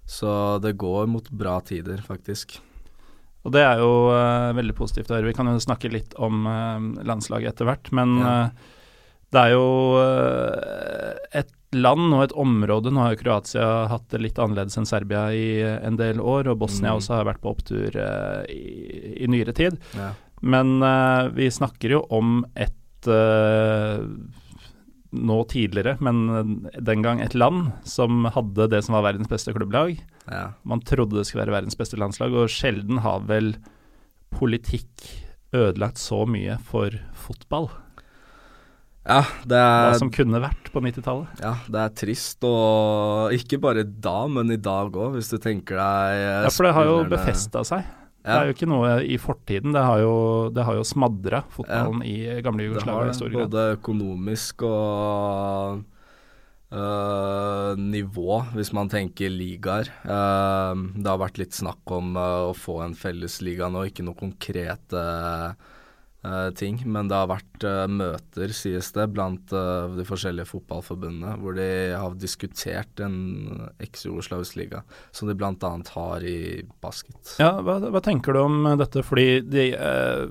[0.05, 2.59] så det går mot bra tider, faktisk.
[3.45, 5.29] Og det er jo uh, veldig positivt å høre.
[5.29, 8.39] Vi kan jo snakke litt om uh, landslaget etter hvert, men Ja.
[9.33, 9.65] Det er jo
[10.01, 14.85] eh, et land og et område Nå har jo Kroatia hatt det litt annerledes enn
[14.87, 16.99] Serbia i eh, en del år, og Bosnia Mm.
[17.01, 19.79] også har vært på opptur eh, i, i nyere tid.
[19.97, 20.11] Ja.
[20.45, 20.77] Men
[21.33, 22.71] vi snakker jo om et
[25.15, 29.95] nå tidligere, men den gang et land som hadde det som var verdens beste klubblag.
[30.29, 30.51] ja.
[30.67, 33.55] Man trodde det skulle være verdens beste landslag, og sjelden har vel
[34.35, 35.05] politikk
[35.55, 37.69] ødelagt så mye for fotball.
[39.05, 41.41] Ja, det Hva er, som kunne vært på 90-tallet.
[41.43, 45.77] ja, det er trist, og ikke bare da, men i dag òg, hvis du tenker
[45.77, 47.85] deg eh, Ja, for det har jo befesta seg.
[48.25, 49.75] Det er jo ikke noe i fortiden.
[49.75, 50.15] Det har jo,
[50.49, 53.51] det har jo smadra fotballen i gamle Jugoslavia i stor grad.
[53.51, 55.83] både økonomisk og
[56.73, 59.91] øh, nivå, hvis man tenker ligaer.
[60.01, 64.17] Uh, det har vært litt snakk om uh, å få en fellesliga nå, ikke noe
[64.17, 65.74] konkrete øh,
[66.57, 66.79] ting.
[66.85, 71.67] Men det har vært øh, møter, sies det, blant øh, de forskjellige fotballforbundene, hvor de
[71.95, 73.17] har diskutert en
[73.83, 74.83] eks-jugoslavisk liga,
[75.15, 75.53] som de bl.a.
[75.95, 77.35] har i basket.
[77.41, 79.03] Ja, hva, hva tenker du om dette?
[79.05, 80.25] Fordi de, eh,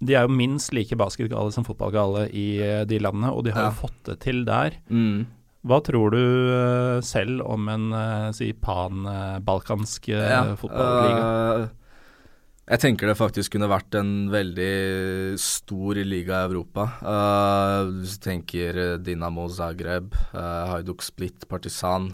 [0.00, 3.68] de er jo minst like basketgale som fotballgale i eh, de landene, og de har
[3.68, 3.72] Ja.
[3.72, 4.76] jo fått det til der.
[4.90, 5.26] Mm.
[5.66, 6.20] Hva tror du
[6.54, 11.64] eh, selv om en eh, si pan-balkansk ja, fotballiga?
[11.64, 11.68] eh,
[12.66, 16.88] Jeg tenker det faktisk kunne vært en veldig stor liga i Europa.
[16.98, 22.10] Uh, hvis du tenker Dinamo Zagreb, uh, Hajduk Split, Partisan,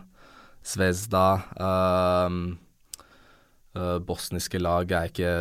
[0.62, 2.37] Svezda uh,
[4.05, 5.33] Bosniske lag er ikke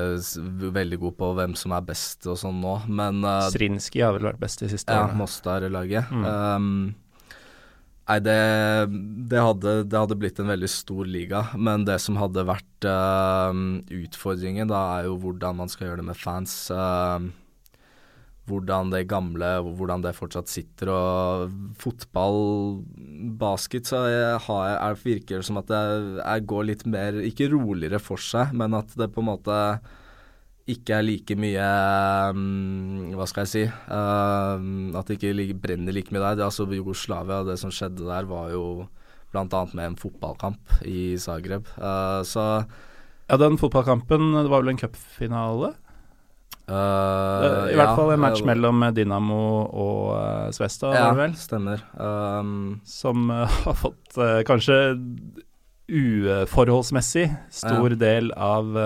[0.71, 3.19] veldig god på hvem som er best og sånn nå, men
[3.52, 5.12] Srinski har vel vært best de siste årene.
[5.12, 6.13] Ja, Mostar-laget.
[6.15, 6.24] Mm.
[6.24, 6.69] Um,
[8.12, 8.39] Nei, det,
[9.32, 11.45] det, hadde, det, hadde, blitt en veldig stor liga.
[11.56, 13.56] Men det som hadde vært uh,
[13.88, 16.56] utfordringen, da er jo hvordan man skal gjøre det med fans.
[16.76, 17.32] Uh,
[18.52, 20.91] hvordan det gamle, hvordan det fortsatt sitter.
[20.91, 22.41] Og fotball,
[23.39, 25.82] basket, så jeg har, er, virker det som at det
[26.26, 29.62] er, går litt mer Ikke roligere for seg, men at det på en måte
[30.73, 31.67] ikke er like mye
[32.31, 34.55] um, Hva skal jeg si uh,
[34.97, 36.45] At det ikke like, brenner like mye der.
[36.47, 38.88] Altså Jugoslavia, det som skjedde der, var jo
[39.31, 39.45] bl.a.
[39.73, 41.69] med en fotballkamp i Zagreb.
[41.77, 42.65] Uh, så
[43.29, 45.73] Ja, den fotballkampen, det var vel en cupfinale?
[46.71, 51.34] Uh, I hvert ja, fall en match mellom Dinamo og uh, Svesta, ja, vel?
[51.39, 51.84] stemmer.
[51.95, 53.31] Um, Som
[53.65, 54.77] har fått kanskje
[55.91, 57.99] uforholdsmessig stor ja.
[57.99, 58.77] del av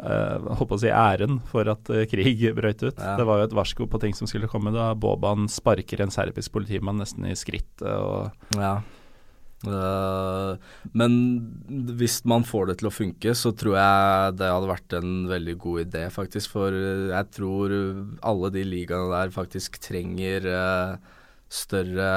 [0.00, 2.96] uh, håper å si æren for at uh, krig brøt ut.
[2.96, 3.16] Ja.
[3.20, 6.54] Det var jo et varsko på ting som skulle komme da Boban sparker en serbisk
[6.56, 8.80] politimann nesten i skrittet og Ja.
[9.60, 10.56] Uh,
[10.96, 11.12] men
[11.98, 15.56] hvis man får det til å funke, så tror jeg det hadde vært en veldig
[15.60, 16.54] god idé, faktisk.
[16.54, 16.72] For
[17.12, 17.74] jeg tror
[18.24, 21.18] alle de ligaene der faktisk trenger uh,
[21.50, 22.10] større,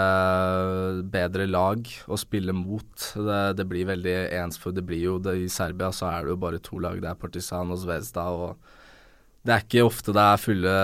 [1.10, 3.08] bedre lag å spille mot.
[3.18, 6.36] Det, det blir veldig ens, for det blir jo det, I Serbia så er det
[6.36, 7.02] jo bare to lag.
[7.02, 8.28] Det er Partisan og Zvezda.
[8.30, 10.76] og Det er ikke ofte det er fulle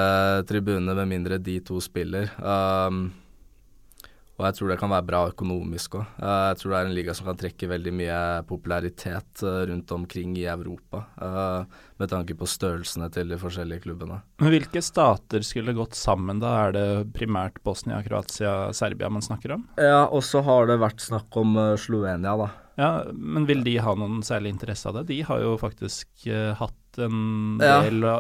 [0.50, 2.34] tribuner med mindre de to spiller.
[2.42, 3.12] Um,
[4.40, 6.12] og jeg tror det kan være bra økonomisk òg.
[6.16, 9.92] Uh, jeg tror det er en liga som kan trekke veldig mye popularitet uh, rundt
[9.92, 14.22] omkring i Europa, uh, med tanke på størrelsene til de forskjellige klubbene.
[14.40, 16.54] Men Hvilke stater skulle gått sammen da?
[16.64, 19.68] Er det primært Bosnia, Kroatia, Serbia man snakker om?
[19.76, 22.50] Ja, og så har det vært snakk om Slovenia, da.
[22.80, 25.10] Ja, Men vil de ha noen særlig interesse av det?
[25.12, 28.18] De har jo faktisk hatt en del ja.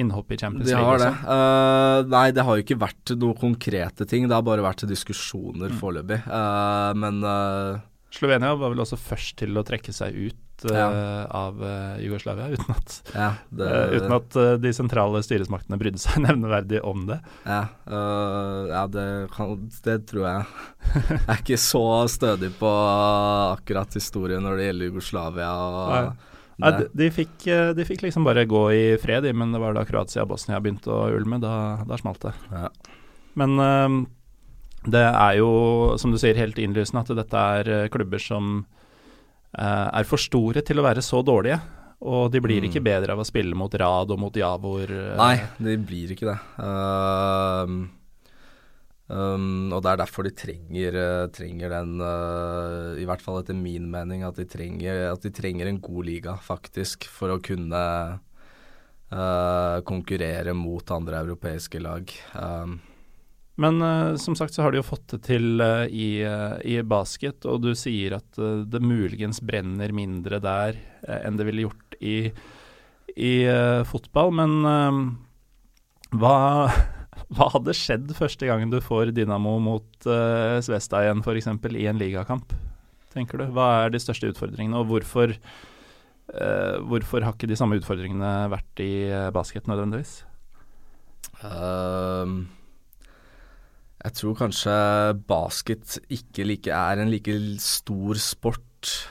[0.00, 0.80] innhopp i Champions League?
[0.80, 1.12] De har det.
[1.26, 4.28] Uh, nei, det har jo ikke vært noen konkrete ting.
[4.28, 5.78] Det har bare vært diskusjoner mm.
[5.80, 6.22] foreløpig.
[6.26, 10.86] Uh, men uh, Slovenia var vel også først til å trekke seg ut ja.
[11.36, 11.58] av
[12.00, 13.66] Jugoslavia, uten at, ja, det,
[13.98, 17.18] uten at de sentrale styresmaktene brydde seg nevneverdig om det.
[17.44, 17.66] Ja,
[18.70, 20.46] ja det, kan, det, tror jeg.
[20.94, 22.72] Jeg er ikke så stødig på
[23.50, 25.52] akkurat historien når det gjelder Jugoslavia.
[25.52, 29.60] og Nei, de, de, fikk, eh, de, fikk, liksom bare gå i fred, men det
[29.60, 31.40] var da Kroatia og Bosnia begynte å ulme.
[31.42, 32.32] Da, da smalt det.
[32.52, 32.70] Ja.
[33.36, 33.98] Men um,
[34.88, 35.50] det er jo,
[36.00, 40.64] som du sier, helt innlysende at dette er eh, klubber som uh, er for store
[40.64, 41.60] til å være så dårlige.
[42.06, 42.70] Og de blir mm.
[42.70, 44.88] ikke bedre av å spille mot Rad og mot Javor.
[44.88, 46.38] Uh, Nei, de blir ikke det.
[46.56, 47.84] Uh,
[49.06, 53.54] Um, og det er derfor de trenger, uh, trenger den, uh, i hvert fall etter
[53.54, 57.82] min mening, at de, trenger, at de trenger en god liga, faktisk, for å kunne
[58.18, 62.10] uh, konkurrere mot andre europeiske lag.
[62.34, 62.80] Um,
[63.56, 63.80] men
[64.20, 68.18] som sagt så har de jo fått det til i, i, basket, og du sier
[68.18, 68.36] at
[68.68, 70.76] det muligens brenner mindre der
[71.08, 72.18] enn det ville gjort i,
[73.16, 73.32] i
[73.88, 74.34] fotball.
[74.36, 74.58] Men
[76.20, 76.36] hva
[77.34, 81.50] hva hadde skjedd første gangen du får Dynamo mot uh, Svesta igjen, f.eks.
[81.74, 82.54] i en ligakamp?
[83.16, 83.48] tenker du?
[83.56, 85.34] Hva er de største utfordringene, og hvorfor,
[86.34, 90.18] uh, hvorfor har ikke de samme utfordringene vært i uh, basket nødvendigvis?
[91.42, 92.44] Uh,
[94.04, 94.76] jeg tror kanskje
[95.28, 98.65] basket ikke like, er en like stor sport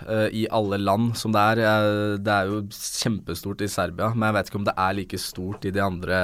[0.08, 1.62] uh, i alle land som det er.
[1.64, 5.20] Uh, det er jo kjempestort i Serbia, men jeg vet ikke om det er like
[5.22, 6.20] stort i de andre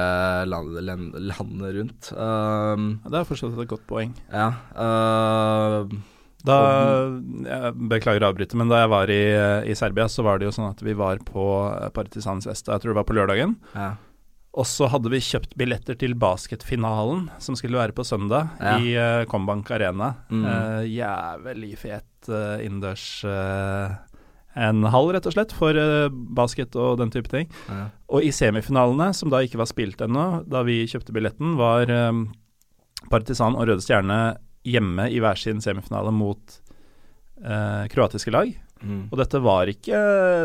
[0.48, 2.12] land, land, landene rundt.
[2.14, 4.14] Uh, det er fortsatt et godt poeng.
[4.32, 4.48] Ja.
[4.74, 5.98] Eh,
[6.42, 6.56] da,
[7.46, 9.20] jeg beklager å avbryte, men da jeg var i,
[9.70, 11.44] i, Serbia, så var det jo sånn at vi var på
[11.94, 13.54] Partisans Vesta, jeg tror det var på lørdagen.
[13.76, 13.92] Ja.
[14.52, 18.74] Og så hadde vi kjøpt billetter til basketfinalen, som skulle være på søndag, ja.
[18.76, 20.12] i uh, Combank Arena.
[20.28, 20.44] Mm.
[20.44, 23.24] Uh, jævlig fet uh, innendørs
[24.52, 25.72] En halv, rett og slett, for
[26.36, 27.46] basket og den type ting.
[27.72, 27.86] Ja.
[28.12, 31.88] Og i semifinalene, som da ikke var spilt ennå, da vi kjøpte billetten, var
[33.08, 34.18] Partisan og Røde Stjerne
[34.68, 36.58] hjemme i hver sin semifinale mot
[37.92, 38.52] kroatiske lag.
[38.82, 39.06] Mm.
[39.12, 39.98] Og dette var ikke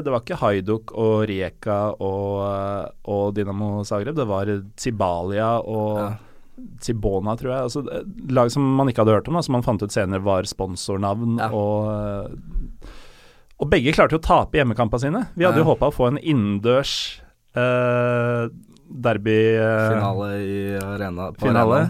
[0.05, 4.17] Det var ikke Haiduk og Rijeka og, og Dinamo Zagreb.
[4.17, 6.07] Det var Zibalia og ja.
[6.81, 7.65] Tibona, tror jeg.
[7.67, 7.83] Altså,
[8.33, 11.37] lag som man ikke hadde hørt om, da, som man fant ut senere var sponsornavn.
[11.37, 11.49] Ja.
[11.53, 12.87] Og,
[13.57, 15.23] og begge klarte jo å tape hjemmekampene sine.
[15.37, 15.65] Vi hadde ja.
[15.65, 16.95] jo håpa å få en innendørs
[17.57, 18.49] eh,
[18.87, 21.31] derby eh, Finale i arena.
[21.37, 21.81] finale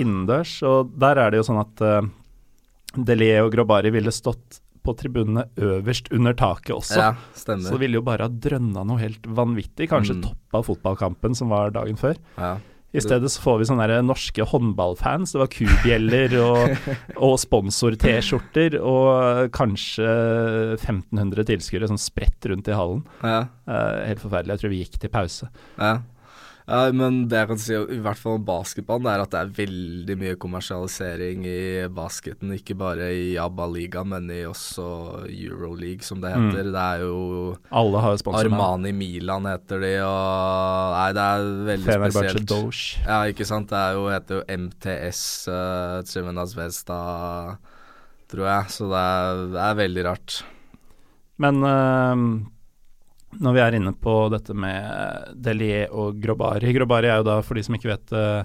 [0.00, 2.00] innendørs, og der er det jo sånn at uh,
[2.96, 6.98] Delie og Grobari ville stått på tribunene øverst under taket også.
[7.00, 7.64] Ja, stemmer.
[7.70, 10.22] Så det ville jo bare ha drønna noe helt vanvittig, kanskje Mm.
[10.28, 12.16] toppa fotballkampen som var dagen før.
[12.36, 12.58] Ja.
[12.94, 15.32] I stedet så får vi sånne norske håndballfans.
[15.32, 16.76] Det var kubjeller og,
[17.26, 20.06] og sponsor-T-skjorter og kanskje
[20.78, 23.02] 1500 tilskuere sånn spredt rundt i hallen.
[23.24, 23.40] Ja.
[23.66, 24.54] Uh, helt forferdelig.
[24.54, 25.48] Jeg tror vi gikk til pause.
[25.78, 25.96] Ja.
[26.66, 29.50] Ja, men det jeg kan si i hvert fall om basketballen, er at det er
[29.58, 32.54] veldig mye kommersialisering i basketen.
[32.56, 36.46] Ikke bare i ABBA-liga, men i også Euroleague, som det Mm.
[36.50, 36.70] heter.
[36.72, 38.32] Det er jo Alle har jo.
[38.40, 42.48] Armani Milan heter de, og Nei, det er veldig Fenerbahce spesielt.
[42.48, 43.04] Doge.
[43.06, 43.68] Ja, ikke sant.
[43.68, 47.58] Det er jo, heter jo MTS, uh, Tremena Vesta,
[48.32, 48.64] tror jeg.
[48.72, 50.42] Så det er, det er veldig rart.
[51.36, 52.14] Men eh,
[53.42, 57.58] når vi er inne på dette med Delier og Grobari Grobari er jo da, for
[57.58, 58.44] de som ikke vet uh,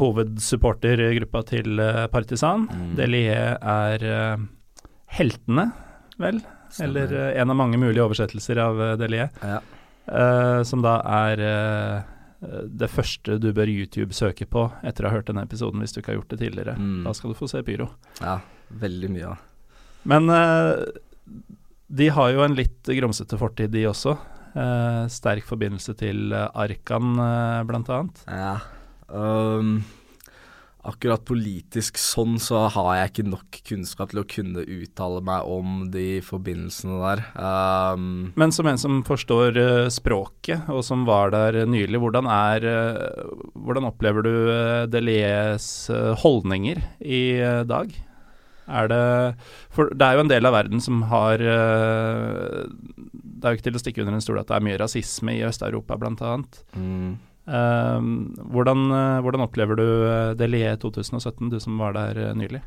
[0.00, 2.64] hovedsupportergruppa til eh, Partisan.
[2.66, 2.94] Mm.
[2.98, 4.46] Delier er uh,
[5.14, 5.68] heltene,
[6.18, 6.40] vel?
[6.82, 9.28] Eller uh, en av mange mulige oversettelser av uh, Delie.
[9.46, 9.60] Ja.
[10.10, 12.08] Uh, som da er eh,
[12.66, 16.14] det første du bør YouTube-søke på etter å ha hørt denne episoden, hvis du ikke
[16.14, 16.74] har gjort det tidligere.
[16.80, 17.04] Mm.
[17.04, 17.90] Da skal du få se Pyro.
[18.18, 18.38] ja,
[18.80, 19.28] veldig mye.
[19.28, 19.36] Ja.
[20.08, 20.72] Men eh,
[21.90, 24.16] de har jo en litt grumsete fortid, de også.
[24.54, 28.22] Eh, sterk forbindelse til eh, Arkan, eh, blant annet.
[28.30, 28.58] Ja.
[29.10, 29.80] Um,
[30.86, 35.82] akkurat politisk sånn så har jeg ikke nok kunnskap til å kunne uttale meg om
[35.92, 37.24] de forbindelsene der.
[37.36, 42.64] Um, Men som en som forstår uh, språket, og som var der nylig, hvordan, er,
[42.64, 47.24] uh, hvordan opplever du uh, Delies eh, holdninger i
[47.68, 47.92] dag?
[48.70, 49.02] Er det
[49.74, 52.64] For det er jo en del av verden som har eh,
[53.10, 55.34] Det er jo ikke til å stikke under en stol at det er mye rasisme
[55.36, 56.62] i Øst-Europa, blant annet.
[56.76, 57.10] mm,
[57.50, 58.02] Eh,
[58.52, 59.86] hvordan, eh, hvordan opplever du
[60.38, 62.60] Delie 2017, du som var der nylig?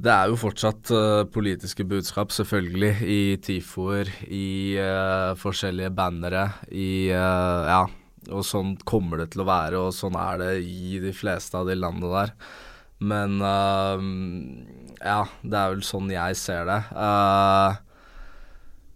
[0.00, 7.10] Det er jo fortsatt uh, politiske budskap, selvfølgelig, i tifoer, i uh, forskjellige bannere, i
[7.12, 7.82] uh, Ja,
[8.30, 11.68] og sånn kommer det til å være, og sånn er det i de fleste av
[11.68, 12.32] de landene der.
[13.00, 14.00] Men uh,
[15.00, 16.80] ja, det er vel sånn jeg ser det.
[16.92, 17.78] Uh,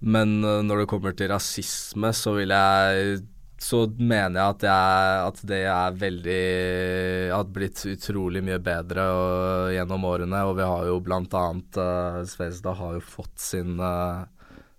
[0.05, 3.23] men eh, når det kommer til rasisme, så vil jeg
[3.65, 6.41] så mener jeg at, jeg at det er veldig
[7.33, 10.43] Har blitt utrolig mye bedre og, gjennom årene.
[10.51, 14.27] Og vi har jo blant annet uh, Svezda har jo fått sin uh,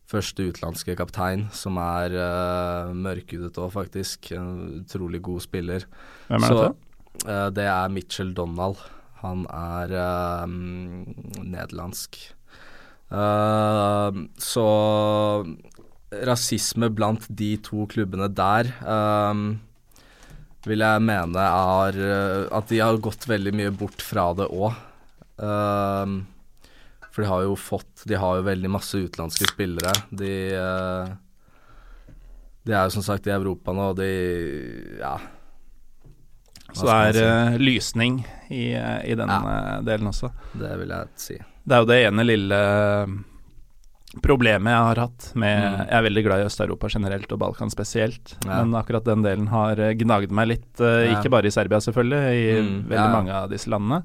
[0.10, 4.30] første utenlandske kaptein, som er uh, mørkhudet òg, faktisk.
[4.38, 5.88] En utrolig god spiller.
[6.30, 7.26] Hvem er Så, dette?
[7.26, 8.84] eh, det er Mitchell Donald.
[9.26, 10.46] Han er uh,
[11.44, 12.20] nederlandsk.
[13.12, 14.66] Uh, så
[16.26, 19.40] rasisme blant de to klubbene der eh,
[20.64, 21.98] vil jeg mene er
[22.56, 24.78] at de har gått veldig mye bort fra det òg.
[27.10, 29.92] for de har jo fått De har jo veldig masse utenlandske spillere.
[30.10, 30.32] De
[32.64, 34.12] De er jo som sagt i Europa nå, og de
[35.02, 35.18] Ja.
[36.76, 37.20] Så det er
[37.58, 37.64] si?
[37.66, 39.40] lysning i, eh, i den Ja.
[39.78, 40.32] eh, delen også.
[40.54, 41.38] Det vil jeg si.
[41.66, 43.16] Det er jo det ene lille eh,
[44.24, 45.78] problemet jeg har hatt med Mm.
[45.90, 48.36] Jeg er veldig glad i Øst-Europa generelt, og Balkan spesielt.
[48.46, 48.64] Ja.
[48.64, 51.20] Men akkurat den delen har eh, gnagd meg litt, eh, Ja.
[51.20, 54.04] ikke bare i Serbia selvfølgelig, i Mm, veldig mange av disse landene.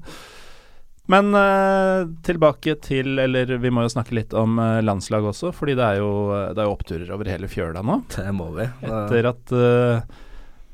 [1.07, 5.75] Men uh, tilbake til Eller vi må jo snakke litt om uh, landslag også, fordi
[5.75, 7.97] det er, jo, det er jo oppturer over hele fjøla nå.
[8.07, 8.67] Det må vi.
[8.85, 10.01] Etter at eh,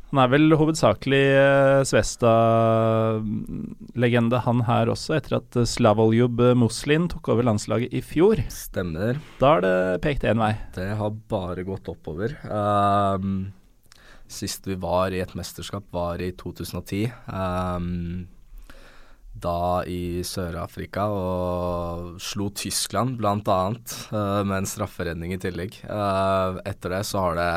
[0.08, 7.43] Han er vel hovedsakelig uh, Svesta-legende, han her også, etter at Slavoljub Muslin tok over
[7.50, 8.36] landslaget i fjor.
[8.54, 9.20] Stemmer.
[9.41, 10.54] Da har det pekt én vei.
[10.78, 12.30] Det har bare gått oppover.
[12.48, 13.52] Um,
[14.32, 17.12] sist vi var i et mesterskap, var i 2010.
[17.28, 18.28] Um,
[19.38, 23.60] da i Sør-Afrika og slo Tyskland bl.a.
[24.12, 25.77] Uh, med en strafferedning i tillegg.
[25.86, 27.52] Uh, etter det så har det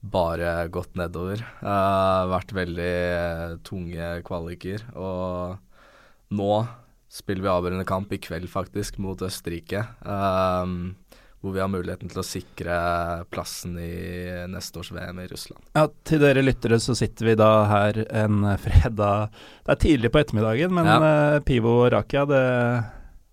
[0.00, 1.42] bare gått nedover.
[1.60, 4.86] Uh, vært veldig eh, tunge kvaliker.
[4.96, 5.58] Og
[6.36, 6.52] nå
[7.10, 9.82] spiller vi avgjørende kamp i kveld, faktisk, mot Østerrike.
[10.06, 10.94] Um,
[11.40, 12.74] hvor vi har muligheten til å sikre
[13.32, 15.62] plassen i neste års VM i Russland.
[15.76, 19.30] Ja, Til dere lyttere så sitter vi da her en fredag
[19.64, 20.98] Det er tidlig på ettermiddagen, men Ja.
[21.36, 22.42] eh, Pivo og Rakia, det,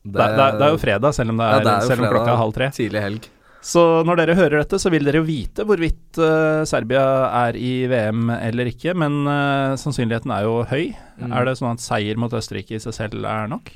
[0.08, 2.32] det, det, det er jo fredag, selv om, det Ja, er, jo selv om klokka
[2.32, 2.70] er halv tre.
[2.80, 3.28] Tidlig helg.
[3.64, 7.04] Så når dere hører dette, så vil dere jo vite hvorvidt uh, Serbia
[7.48, 10.94] er i VM eller ikke, men uh, sannsynligheten er jo høy.
[11.18, 11.34] Mm.
[11.34, 13.74] Er det sånn at seier mot Østerrike i seg selv er nok?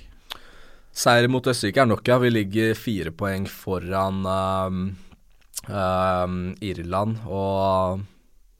[0.92, 2.20] Seier mot Østerrike er nok, ja.
[2.22, 4.84] Vi ligger fire poeng foran um,
[5.70, 8.02] Um, Irland og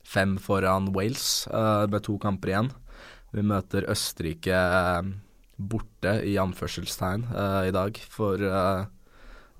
[0.06, 2.70] fem foran Wales uh, med to kamper igjen.
[3.34, 4.54] Vi møter Østerrike
[5.56, 7.24] borte, i anførselstegn,
[7.66, 7.96] i dag.
[8.12, 8.42] For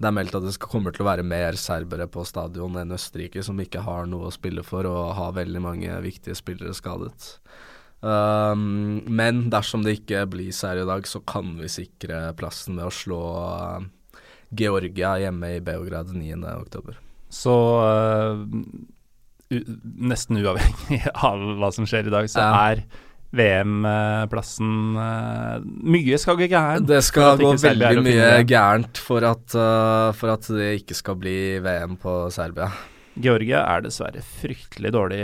[0.02, 3.44] det er meldt at det kommer til å være mer serbere på stadion enn Østerrike,
[3.46, 7.36] som ikke har noe å spille for og har veldig mange viktige spillere skadet.
[8.02, 12.88] Um, men dersom det ikke blir serie i dag, så kan vi sikre plassen med
[12.88, 13.22] å slå
[14.50, 16.98] Georgia hjemme i Beograd 9.10.
[17.32, 17.54] Så
[17.86, 18.42] uh,
[20.10, 22.66] nesten uavhengig av hva som skjer i dag, så ja.
[22.72, 22.82] er
[23.32, 26.86] VM-plassen uh, Mye skal gå gærent.
[26.88, 31.36] Det skal gå veldig mye gærent for at, uh, for at det ikke skal bli
[31.64, 32.68] VM på Serbia.
[33.12, 35.22] Georgia er dessverre fryktelig dårlig.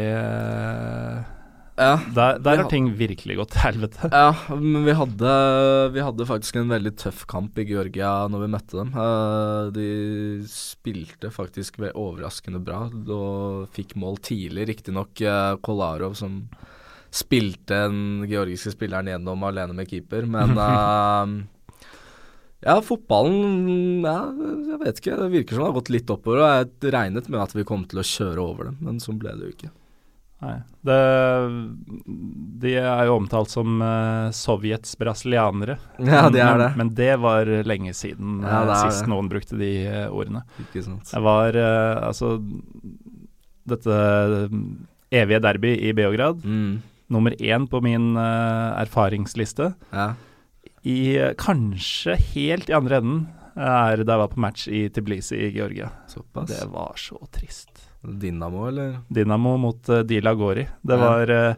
[1.79, 4.11] Ja, der, der har ting virkelig gått til helvete.
[4.11, 5.35] Ja, men vi hadde,
[5.95, 8.91] vi hadde, faktisk en veldig tøff kamp i Georgia når vi møtte dem.
[9.77, 9.89] De
[10.51, 14.67] spilte faktisk overraskende bra og fikk mål tidlig.
[14.75, 15.23] Riktignok
[15.65, 16.43] Kolarov som
[17.15, 21.47] spilte den georgiske spilleren gjennom alene med keeper, men uh,
[22.67, 24.17] Ja, fotballen ja,
[24.73, 25.19] Jeg vet ikke.
[25.21, 26.41] Det virker som det har gått litt oppover.
[26.43, 29.35] og Jeg regnet med at vi kom til å kjøre over dem, men sånn ble
[29.39, 29.71] det jo ikke.
[30.39, 30.55] Nei.
[30.87, 30.97] Det,
[32.63, 35.79] de er jo omtalt som uh, Sovjets brasilianere.
[35.99, 36.69] Ja, de er det.
[36.75, 39.11] Men, men det var lenge siden ja, uh, sist det.
[39.15, 40.45] noen brukte de uh, ordene.
[40.67, 41.11] Ikke sant.
[41.11, 42.37] Det var altså
[43.69, 43.97] dette
[45.15, 46.43] evige derby i Beograd.
[46.43, 46.79] Mm.
[47.09, 49.73] Nummer én på min erfaringsliste.
[49.91, 50.13] Ja.
[50.85, 51.01] I
[51.41, 53.27] kanskje helt i andre enden
[53.59, 55.91] er da jeg var på match i Tiblisi i Georgia.
[56.11, 56.51] Såpass.
[56.53, 57.89] Det var så trist.
[58.01, 58.99] Dynamo, eller?
[59.09, 60.67] Dynamo mot uh, Dila Gori.
[60.83, 61.01] Det ja.
[61.03, 61.55] var uh,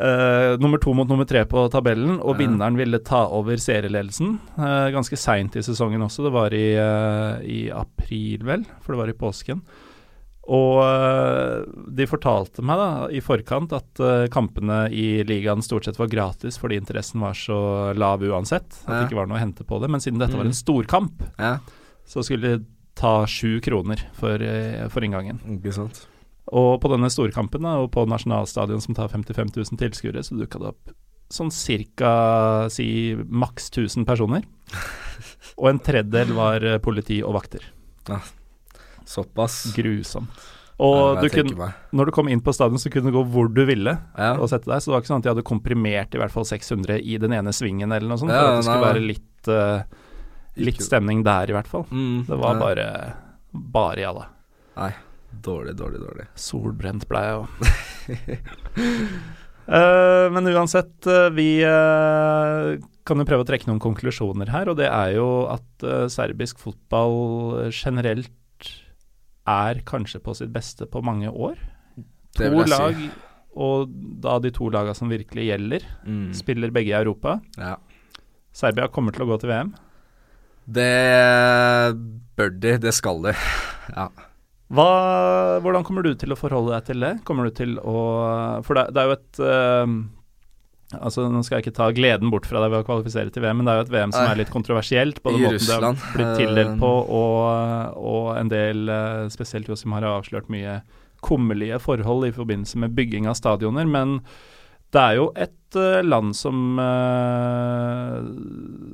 [0.00, 2.38] uh, nummer to mot nummer tre på tabellen, og ja.
[2.44, 4.38] vinneren ville ta over serieledelsen.
[4.94, 6.68] ganske seint i sesongen også, det var i,
[7.42, 9.64] i, april, vel, for det var i påsken.
[10.46, 10.78] Og
[11.98, 16.78] de fortalte meg da i forkant at kampene i ligaen stort sett var gratis fordi
[16.78, 17.58] interessen var så
[17.98, 18.68] lav uansett.
[18.84, 19.00] At ja.
[19.00, 19.90] det ikke var noe å hente på det.
[19.90, 20.60] Men siden dette var en mm.
[20.60, 21.56] storkamp, ja.
[22.06, 22.66] så skulle de
[22.96, 25.40] ta sju kroner for, eh, for inngangen.
[25.58, 26.06] Ikke sant.
[26.46, 30.62] Og på denne storkampen da, og på nasjonalstadion som tar 55 000 tilskuere, så dukka
[30.62, 30.94] det opp
[31.32, 32.10] sånn cirka
[32.70, 32.88] si
[33.18, 34.46] maks 1000 personer.
[35.60, 37.66] og en tredjedel var eh, politi og vakter.
[38.06, 38.22] Ja,
[39.08, 39.62] såpass.
[39.76, 40.46] Grusomt.
[40.76, 43.62] Og du kunne, når du kom inn på stadion, så kunne du gå hvor du
[43.68, 44.34] ville ja.
[44.34, 44.82] og sette deg.
[44.82, 47.32] Så det var ikke sånn at de hadde komprimert i hvert fall 600 i den
[47.36, 48.34] ene svingen eller noe sånt.
[48.34, 50.04] Ja, for at det skulle være litt uh,
[50.60, 51.86] litt stemning der, i hvert fall.
[51.88, 52.86] Mm, det var bare
[53.56, 54.28] bare jalla.
[54.76, 54.92] Nei,
[55.32, 56.28] dårlig, dårlig, dårlig.
[56.36, 57.48] Solbrent ble jeg òg.
[59.72, 64.92] uh, men uansett, uh, vi kan jo prøve å trekke noen konklusjoner her, og det
[64.92, 68.34] er jo at serbisk fotball generelt
[69.46, 71.58] er kanskje på sitt beste på mange år.
[72.36, 73.08] To lag, si.
[73.56, 73.90] og
[74.22, 76.28] da de to lagene som virkelig gjelder, mm.
[76.36, 77.38] spiller begge i Europa.
[77.56, 77.76] Ja.
[78.56, 79.74] Serbia kommer til å gå til VM.
[80.66, 80.92] Det
[82.36, 82.76] bør de.
[82.82, 83.36] Det skal de.
[83.96, 84.08] ja.
[84.66, 84.88] Hva,
[85.62, 87.12] hvordan kommer du til å forholde deg til det?
[87.28, 87.98] Kommer du til å
[88.66, 89.92] For det, det er jo et uh,
[90.94, 93.58] Altså Nå skal jeg ikke ta gleden bort fra deg ved å kvalifisere til VM,
[93.58, 95.18] men det er jo et VM som er litt kontroversielt.
[95.24, 95.98] Både måten Russland.
[95.98, 100.78] det har blitt tildelt på, og, og en del, uh, spesielt Josim, har avslørt mye
[101.26, 103.88] kummerlige forhold i forbindelse med bygging av stadioner.
[103.90, 104.20] Men
[104.94, 106.78] det er jo et uh, land som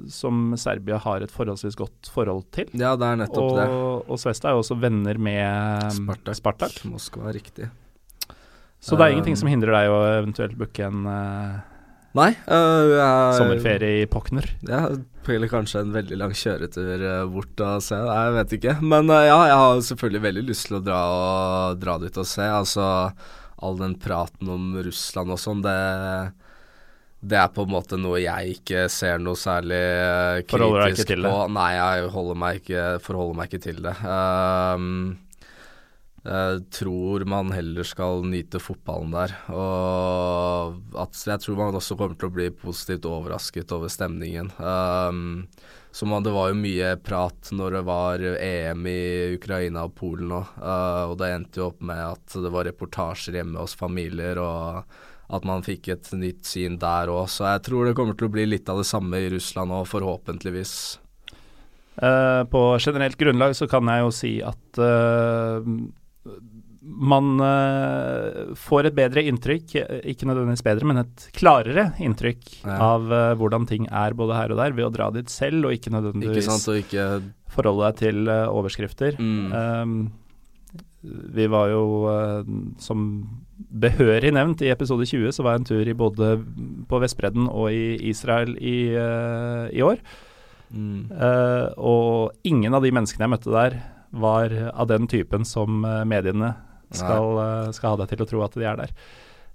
[0.09, 2.70] som Serbia har et forholdsvis godt forhold til.
[2.72, 3.66] Ja, det er nettopp og, det.
[4.09, 6.38] Og Svesta er jo også venner med Spartak.
[6.40, 6.80] Spartak.
[6.88, 7.68] Moskva, riktig.
[8.82, 11.05] Så det er ingenting som hindrer deg å eventuelt booke en
[12.12, 12.30] uh, Nei.
[12.36, 14.48] Jeg, sommerferie i Pokner?
[14.68, 14.84] Ja,
[15.32, 17.96] eller kanskje en veldig lang kjøretur bort og se.
[17.96, 18.74] Jeg vet ikke.
[18.84, 22.48] Men ja, jeg har selvfølgelig veldig lyst til å dra, og, dra dit og se.
[22.48, 22.88] Altså
[23.62, 25.76] all den praten om Russland og sånn, det,
[27.22, 31.34] det er på en måte noe jeg ikke ser noe særlig uh, kritisk på.
[31.54, 33.94] Nei, jeg ikke, forholder meg ikke til det.
[34.02, 34.88] Um,
[36.22, 39.32] tror man heller skal nyte fotballen der.
[39.50, 44.52] Og at jeg tror man også kommer til å bli positivt overrasket over stemningen.
[44.62, 45.48] Um,
[46.06, 49.02] man, det var jo mye prat når det var EM i
[49.36, 53.36] Ukraina og Polen òg, uh, og det endte jo opp med at det var reportasjer
[53.36, 54.86] hjemme hos familier, og
[55.32, 57.26] at man fikk et nytt syn der òg.
[57.32, 59.88] Så jeg tror det kommer til å bli litt av det samme i Russland òg,
[59.90, 60.76] forhåpentligvis.
[62.00, 65.60] Uh, på generelt grunnlag så kan jeg jo si at uh,
[66.82, 69.74] man uh, får et bedre inntrykk,
[70.10, 72.78] ikke nødvendigvis bedre, men et klarere inntrykk ja.
[72.94, 75.76] av uh, hvordan ting er både her og der, ved å dra dit selv og
[75.76, 77.06] ikke nødvendigvis ikke sant, og ikke...
[77.54, 79.18] forholde deg til uh, overskrifter.
[79.22, 79.54] Mm.
[79.54, 79.94] Um,
[81.02, 82.42] vi var jo, uh,
[82.82, 83.06] som
[83.82, 86.34] behørig nevnt i episode 20, så var jeg en tur i både
[86.90, 90.02] på Vestbredden og i Israel i, uh, i år.
[90.72, 91.10] Mm.
[91.76, 93.74] og ingen av de menneskene jeg møtte der,
[94.12, 96.52] var av den typen som mediene
[96.92, 97.38] skal,
[97.72, 98.92] skal ha deg til å tro at de er der.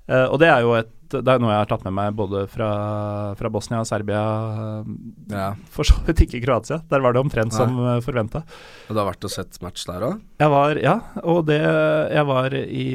[0.08, 2.45] Uh, og det er jo et, det er noe jeg har tatt med meg både
[2.51, 2.68] fra,
[3.39, 4.22] fra Bosnia og Serbia,
[5.32, 5.49] ja.
[5.72, 6.80] for så vidt ikke Kroatia.
[6.88, 7.60] Der var det omtrent Nei.
[7.60, 8.41] som uh, eh, forventa.
[8.88, 10.22] Og du har vært og sett match der òg?
[10.80, 10.95] Ja.
[11.28, 12.88] Og det Jeg var i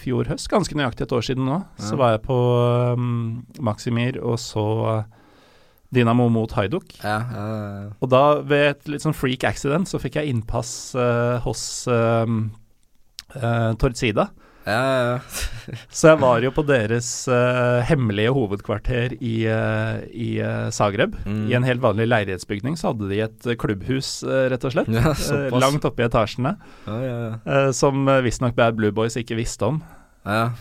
[0.00, 1.86] fjor høst, ganske nøyaktig et år siden nå, ja.
[1.86, 2.38] så var jeg på
[2.98, 4.66] um, Maximir og så
[5.94, 6.96] Dynamo mot Haiduk.
[7.00, 7.18] Ja,
[7.98, 12.26] og da, ved et litt sånn freak accident, så fikk jeg innpass uh, hos uh.
[14.64, 15.16] Ja, ja.
[15.92, 21.18] så jeg var jo på deres uh, hemmelige hovedkvarter i, uh, i uh, Zagreb.
[21.28, 21.42] Mm.
[21.50, 24.88] I en helt vanlig leilighetsbygning så hadde de et klubbhus, rett og slett.
[24.94, 25.12] Ja,
[25.52, 26.56] langt oppe i etasjene.
[26.88, 29.82] Ja, som visstnok Bad Blue Boys ikke visste om.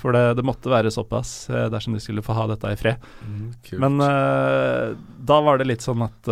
[0.01, 3.05] For det, det, måtte være såpass dersom de skulle få ha dette i fred.
[3.23, 3.45] Mm,
[3.79, 3.95] Men
[5.23, 6.27] da var det litt sånn at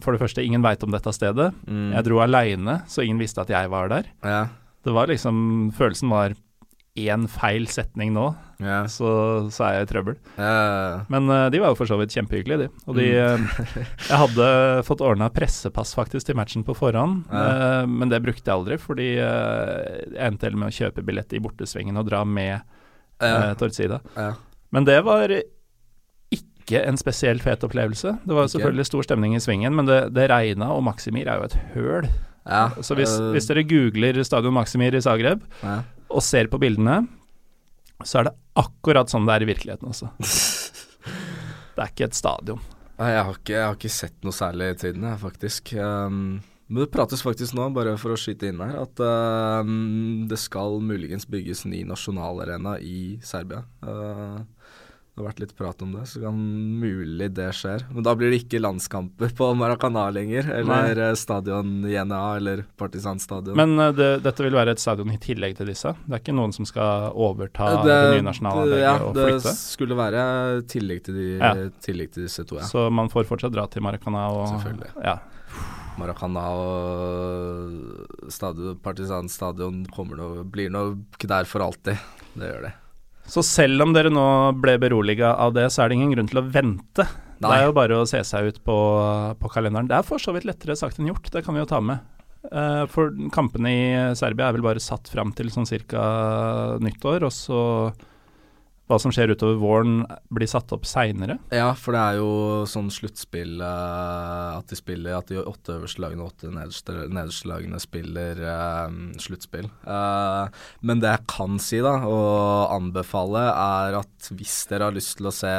[0.00, 1.50] for det første, ingen veit om dette stedet.
[1.68, 1.92] Mm.
[1.94, 4.08] Jeg dro aleine, så ingen visste at jeg var der.
[4.24, 4.42] Ja.
[4.80, 6.34] Det var liksom Følelsen var
[6.98, 8.24] én feil setning nå,
[8.58, 8.86] yeah.
[8.90, 9.10] så,
[9.54, 10.16] så, er jeg i trøbbel.
[10.34, 11.04] Yeah.
[11.12, 12.84] Men uh, de var jo for så vidt kjempehyggelige, de.
[12.90, 13.44] Og de mm.
[13.46, 13.78] uh,
[14.08, 14.48] Jeg hadde
[14.88, 17.84] fått ordna pressepass faktisk til matchen på forhånd, yeah.
[17.84, 22.00] uh, men det brukte jeg aldri, fordi jeg endte med å kjøpe billett i bortesvingen
[22.00, 22.58] og dra med
[23.22, 24.02] uh, Tordsida.
[24.74, 25.34] Men det var
[26.70, 28.16] ikke en spesielt fet opplevelse.
[28.26, 31.48] Det var selvfølgelig stor stemning i svingen, men det, det regna, og Maximir er jo
[31.48, 32.10] et høl.
[32.48, 35.82] Ja, så hvis, øh, hvis, dere googler Stadion Maximir i Zagreb ja.
[36.10, 37.02] Og ser på bildene,
[38.04, 40.10] så er det akkurat sånn det er i virkeligheten også.
[41.74, 42.62] det er ikke et stadion.
[43.00, 45.72] Nei, jeg har ikke, jeg har ikke sett noe særlig i tiden, jeg, faktisk.
[45.80, 49.00] Um, men det prates faktisk nå, bare for å skyte inn her, at
[49.64, 53.64] um, det skal muligens bygges ny nasjonalarena i Serbia.
[53.80, 54.42] Uh,
[55.20, 56.36] det har vært litt prat om det, så kan
[56.80, 57.84] mulig det skjer.
[57.92, 61.08] Men da blir det ikke landskamper på Maracana lenger, eller Nei.
[61.10, 63.58] Eh, stadion JNA eller Partisanstadion.
[63.58, 65.92] Men uh, det, dette vil være et stadion i tillegg til disse?
[66.06, 69.36] Det er ikke noen som skal overta det, det nye nasjonalanlegget ja, og flytte?
[69.36, 70.24] Ja, det skulle være
[70.72, 71.52] tillegg til, de, ja.
[71.84, 72.70] tillegg til disse to, ja.
[72.70, 74.94] Så man får fortsatt dra til Maracana og Selvfølgelig.
[75.04, 75.18] Ja.
[76.00, 79.82] Maracana og stadion, Partisanstadion
[80.48, 82.00] blir nok der for alltid.
[82.32, 82.78] Det gjør det.
[83.28, 84.26] Så selv om dere nå
[84.58, 87.06] ble beroliga av det, så er det ingen grunn til å vente.
[87.40, 87.48] Nei.
[87.48, 88.76] Det er jo bare å se seg ut på,
[89.40, 89.88] på, kalenderen.
[89.88, 92.02] Det er for så vidt lettere sagt enn gjort, det kan vi jo ta med.
[92.40, 93.82] Uh, for kampene i
[94.16, 96.02] Serbia er vel bare satt fram til sånn cirka
[96.80, 97.60] nyttår, og så
[98.90, 100.00] hva som skjer utover våren,
[100.34, 101.36] blir satt opp seinere?
[101.54, 102.30] Ja, for det er jo
[102.68, 107.50] sånn sluttspill uh, at de spiller At de åtte øverste lagene og åtte nederste, nederste
[107.50, 108.88] lagene spiller uh,
[109.22, 109.68] sluttspill.
[109.86, 110.50] Uh,
[110.82, 115.30] men det jeg kan si, da, og anbefale, er at hvis dere har lyst til
[115.30, 115.52] å se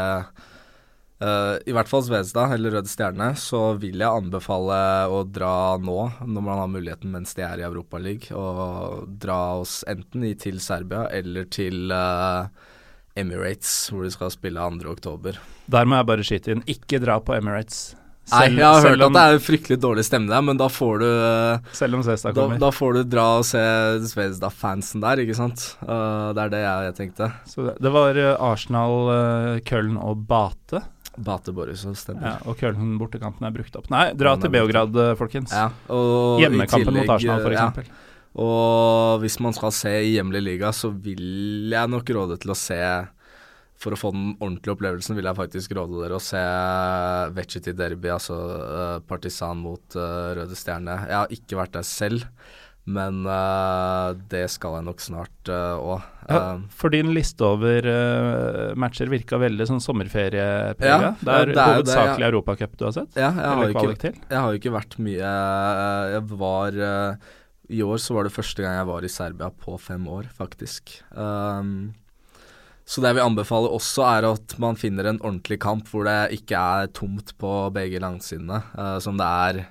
[1.21, 4.79] I hvert fall Zvezda eller Røde Stjerne, så vil jeg anbefale
[5.13, 9.83] å dra nå, når man har muligheten mens de er i Europaligaen, og dra oss
[9.91, 12.49] enten til Serbia eller til uh,
[13.19, 15.39] Emirates, hvor de skal spille 2.10.
[15.71, 17.91] Der må jeg bare skyte inn, ikke dra på Emirates.
[18.31, 20.67] Selv, Nei, jeg har hørt om, at det er fryktelig dårlig stemme der, men da
[20.71, 21.07] får du
[21.75, 22.59] Selv om Zvezda kommer.
[22.61, 23.63] Da, da, får du dra og se
[24.07, 25.65] Zvezda-fansen der, ikke sant.
[25.81, 27.31] Uh, det er det jeg, jeg tenkte.
[27.49, 30.83] Så det, det var uh, Arsenal, uh, Köln og Bate.
[31.17, 32.29] Bate Borisov stemmer.
[32.29, 33.89] Ja, og Köln bortekampen er brukt opp.
[33.91, 35.51] Nei, dra til Beograd, folkens.
[35.51, 37.89] Ja, Hjemmekampen mot Arsenal, f.eks.
[37.89, 38.10] Ja.
[38.39, 42.57] Og hvis man skal se i hjemlig liga, så vil jeg nok råde til å
[42.57, 42.79] se
[43.81, 46.41] For å få den ordentlige opplevelsen vil jeg faktisk råde dere å se
[47.35, 50.99] Vecchiti Derby, altså uh, Partisan mot uh, Røde Stjerne.
[51.09, 52.27] Jeg har ikke vært der selv,
[52.85, 56.05] men uh, det skal jeg nok snart òg.
[56.29, 56.43] Ja,
[56.77, 57.89] for din liste over
[58.79, 60.77] matcher virka veldig sånn sommerferieprega.
[60.77, 63.17] Ja, det er, er hovedsakelig Europacup du har sett?
[63.17, 65.35] Ja, jeg har, ikke, jeg har ikke vært mye
[66.13, 66.77] Jeg var
[67.69, 70.97] i år så var det første gang jeg var i Serbia på fem år, faktisk.
[71.11, 71.91] Um,
[72.85, 76.41] så det jeg vil anbefale også, er at man finner en ordentlig kamp hvor det
[76.41, 79.61] ikke er tomt på begge langsidene, uh, som det er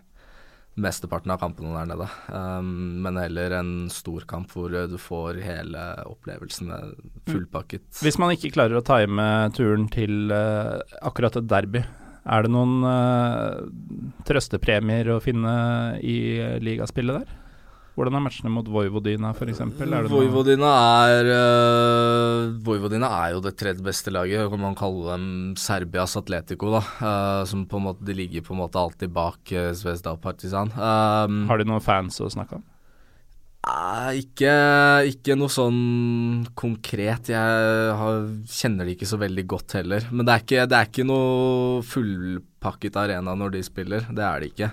[0.80, 2.06] mesteparten av kampene der nede.
[2.32, 6.72] Um, men heller en stor kamp hvor du får hele opplevelsen
[7.28, 7.84] fullpakket.
[8.00, 9.26] Hvis man ikke klarer å time
[9.56, 11.84] turen til uh, akkurat et derby,
[12.30, 13.60] er det noen uh,
[14.28, 15.52] trøstepremier å finne
[16.00, 16.16] i
[16.62, 17.39] ligaspillet der?
[18.00, 19.58] Hvordan er matchene mot Vojvodina f.eks.?
[20.08, 20.68] Vojvodina
[21.12, 24.46] er uh, Vojvodina er jo det tredje beste laget.
[24.48, 25.26] Kan man kalle dem
[25.60, 26.80] Serbias Atletico, da.
[26.96, 30.22] Uh, som på en måte De ligger på en måte alltid bak uh, Zvezda og
[30.24, 30.72] Partisan.
[30.80, 32.64] Um, Har de noen fans å snakke om?
[34.16, 34.54] Ikke,
[35.12, 35.82] ikke noe sånn
[36.56, 37.28] konkret.
[37.34, 40.08] Jeg har, kjenner de ikke så veldig godt heller.
[40.08, 44.08] Men det er ikke, det er ikke noe fullpakket arena når de spiller.
[44.08, 44.72] Det er det ikke.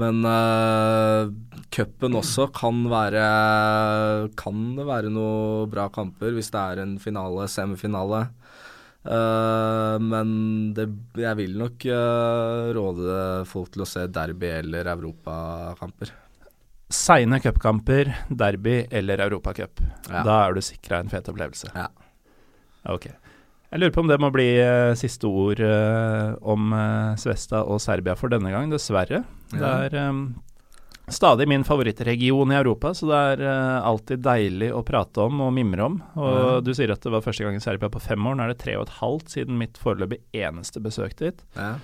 [0.00, 1.30] Men uh,
[1.74, 3.24] cupen også kan være
[4.38, 8.26] Kan det være noen bra kamper hvis det er en finale, semifinale.
[9.04, 10.28] Uh, men
[10.74, 10.88] det,
[11.20, 13.16] jeg vil nok uh, råde
[13.50, 16.14] folk til å se derby eller europakamper.
[16.94, 19.82] Seine cupkamper, derby eller europacup.
[20.08, 20.24] Ja.
[20.24, 21.70] Da er du sikra en fet opplevelse.
[21.76, 21.90] Ja.
[22.90, 23.10] Ok.
[23.74, 25.60] Jeg lurer på om det må bli uh, siste ord
[26.40, 26.74] om
[27.20, 29.24] Svesta og Serbia for denne gang, dessverre.
[29.60, 30.20] Det er um,
[31.08, 35.84] stadig min favorittregion i Europa, så det er alltid deilig å prate om og mimre
[35.90, 35.98] om.
[36.16, 36.60] Og Ja.
[36.64, 38.36] du sier at det var første gang i Serbia på fem år.
[38.38, 41.44] Nå er det tre og et halvt siden mitt foreløpig eneste besøk dit.
[41.56, 41.74] Ja.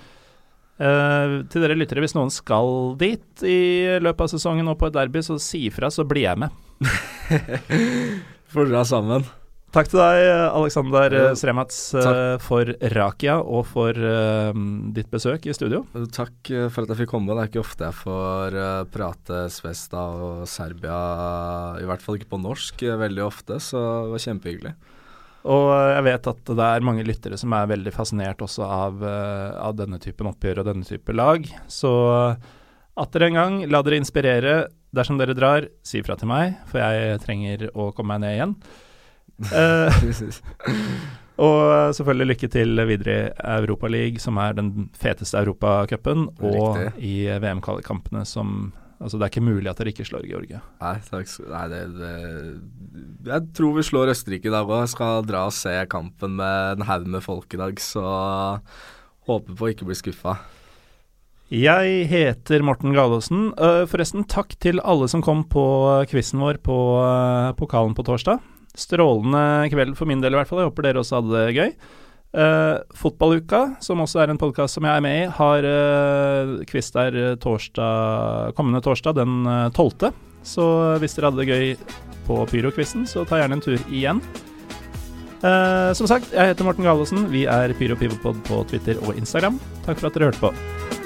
[0.81, 4.95] Uh, til dere lyttere, hvis noen skal dit i løpet av sesongen og på et
[4.97, 6.49] derby, så si ifra, så blir jeg med.
[8.51, 9.23] Får dra sammen.
[9.71, 14.51] Takk til deg, Aleksander Sremats, eh, for Rakia og for uh,
[14.91, 15.85] ditt besøk i studio.
[16.11, 17.31] Takk eh, for at jeg fikk komme.
[17.31, 18.57] Det er ikke ofte jeg får
[18.91, 20.97] prate Svesta og Serbia,
[21.79, 24.73] i hvert fall ikke på norsk, veldig ofte, så det var kjempehyggelig.
[25.55, 29.79] Og jeg vet at det er mange lyttere som er veldig fascinert også av, av
[29.79, 31.47] denne typen oppgjør og denne type lag.
[31.71, 31.95] Så
[32.99, 34.61] atter en gang, la dere inspirere.
[34.91, 38.61] Dersom dere drar, si fra til meg, for jeg trenger å komme meg ned igjen.
[39.49, 40.01] Eh,
[41.45, 47.09] og selvfølgelig lykke til videre i Europaligaen, som er den feteste europacupen, og Riktig.
[47.09, 48.71] i VM-kampene som
[49.01, 50.59] Altså, det er ikke mulig at dere ikke slår Georgia.
[50.77, 51.29] Nei, takk.
[51.49, 54.85] Nei det, det Jeg tror vi slår Østerrike i dag òg.
[54.91, 58.03] Skal dra og se kampen med en haug med folk i dag, så
[59.25, 60.35] håper på å ikke bli skuffa.
[61.51, 63.49] Jeg heter Morten Galaasen.
[63.91, 65.65] Forresten, takk til alle som kom på
[66.07, 66.77] quizen vår på
[67.57, 68.37] pokalen på torsdag.
[68.77, 70.61] Strålende kveld for min del, i hvert fall.
[70.63, 71.73] Jeg håper dere også hadde det gøy.
[72.31, 76.93] Uh, Fotballuka, som også er en podkast som jeg er med i, har uh, quiz
[76.95, 79.43] der torsdag, kommende torsdag, den
[79.75, 80.13] 12.
[80.47, 80.63] Så
[81.03, 81.99] hvis dere hadde det gøy
[82.29, 84.23] på Pyro-quizen, så ta gjerne en tur igjen.
[85.41, 89.59] Uh, som sagt, jeg heter Morten Galesen, Vi er Pyro Pivopod på Twitter og Instagram.
[89.87, 91.00] Takk for at dere hørte på.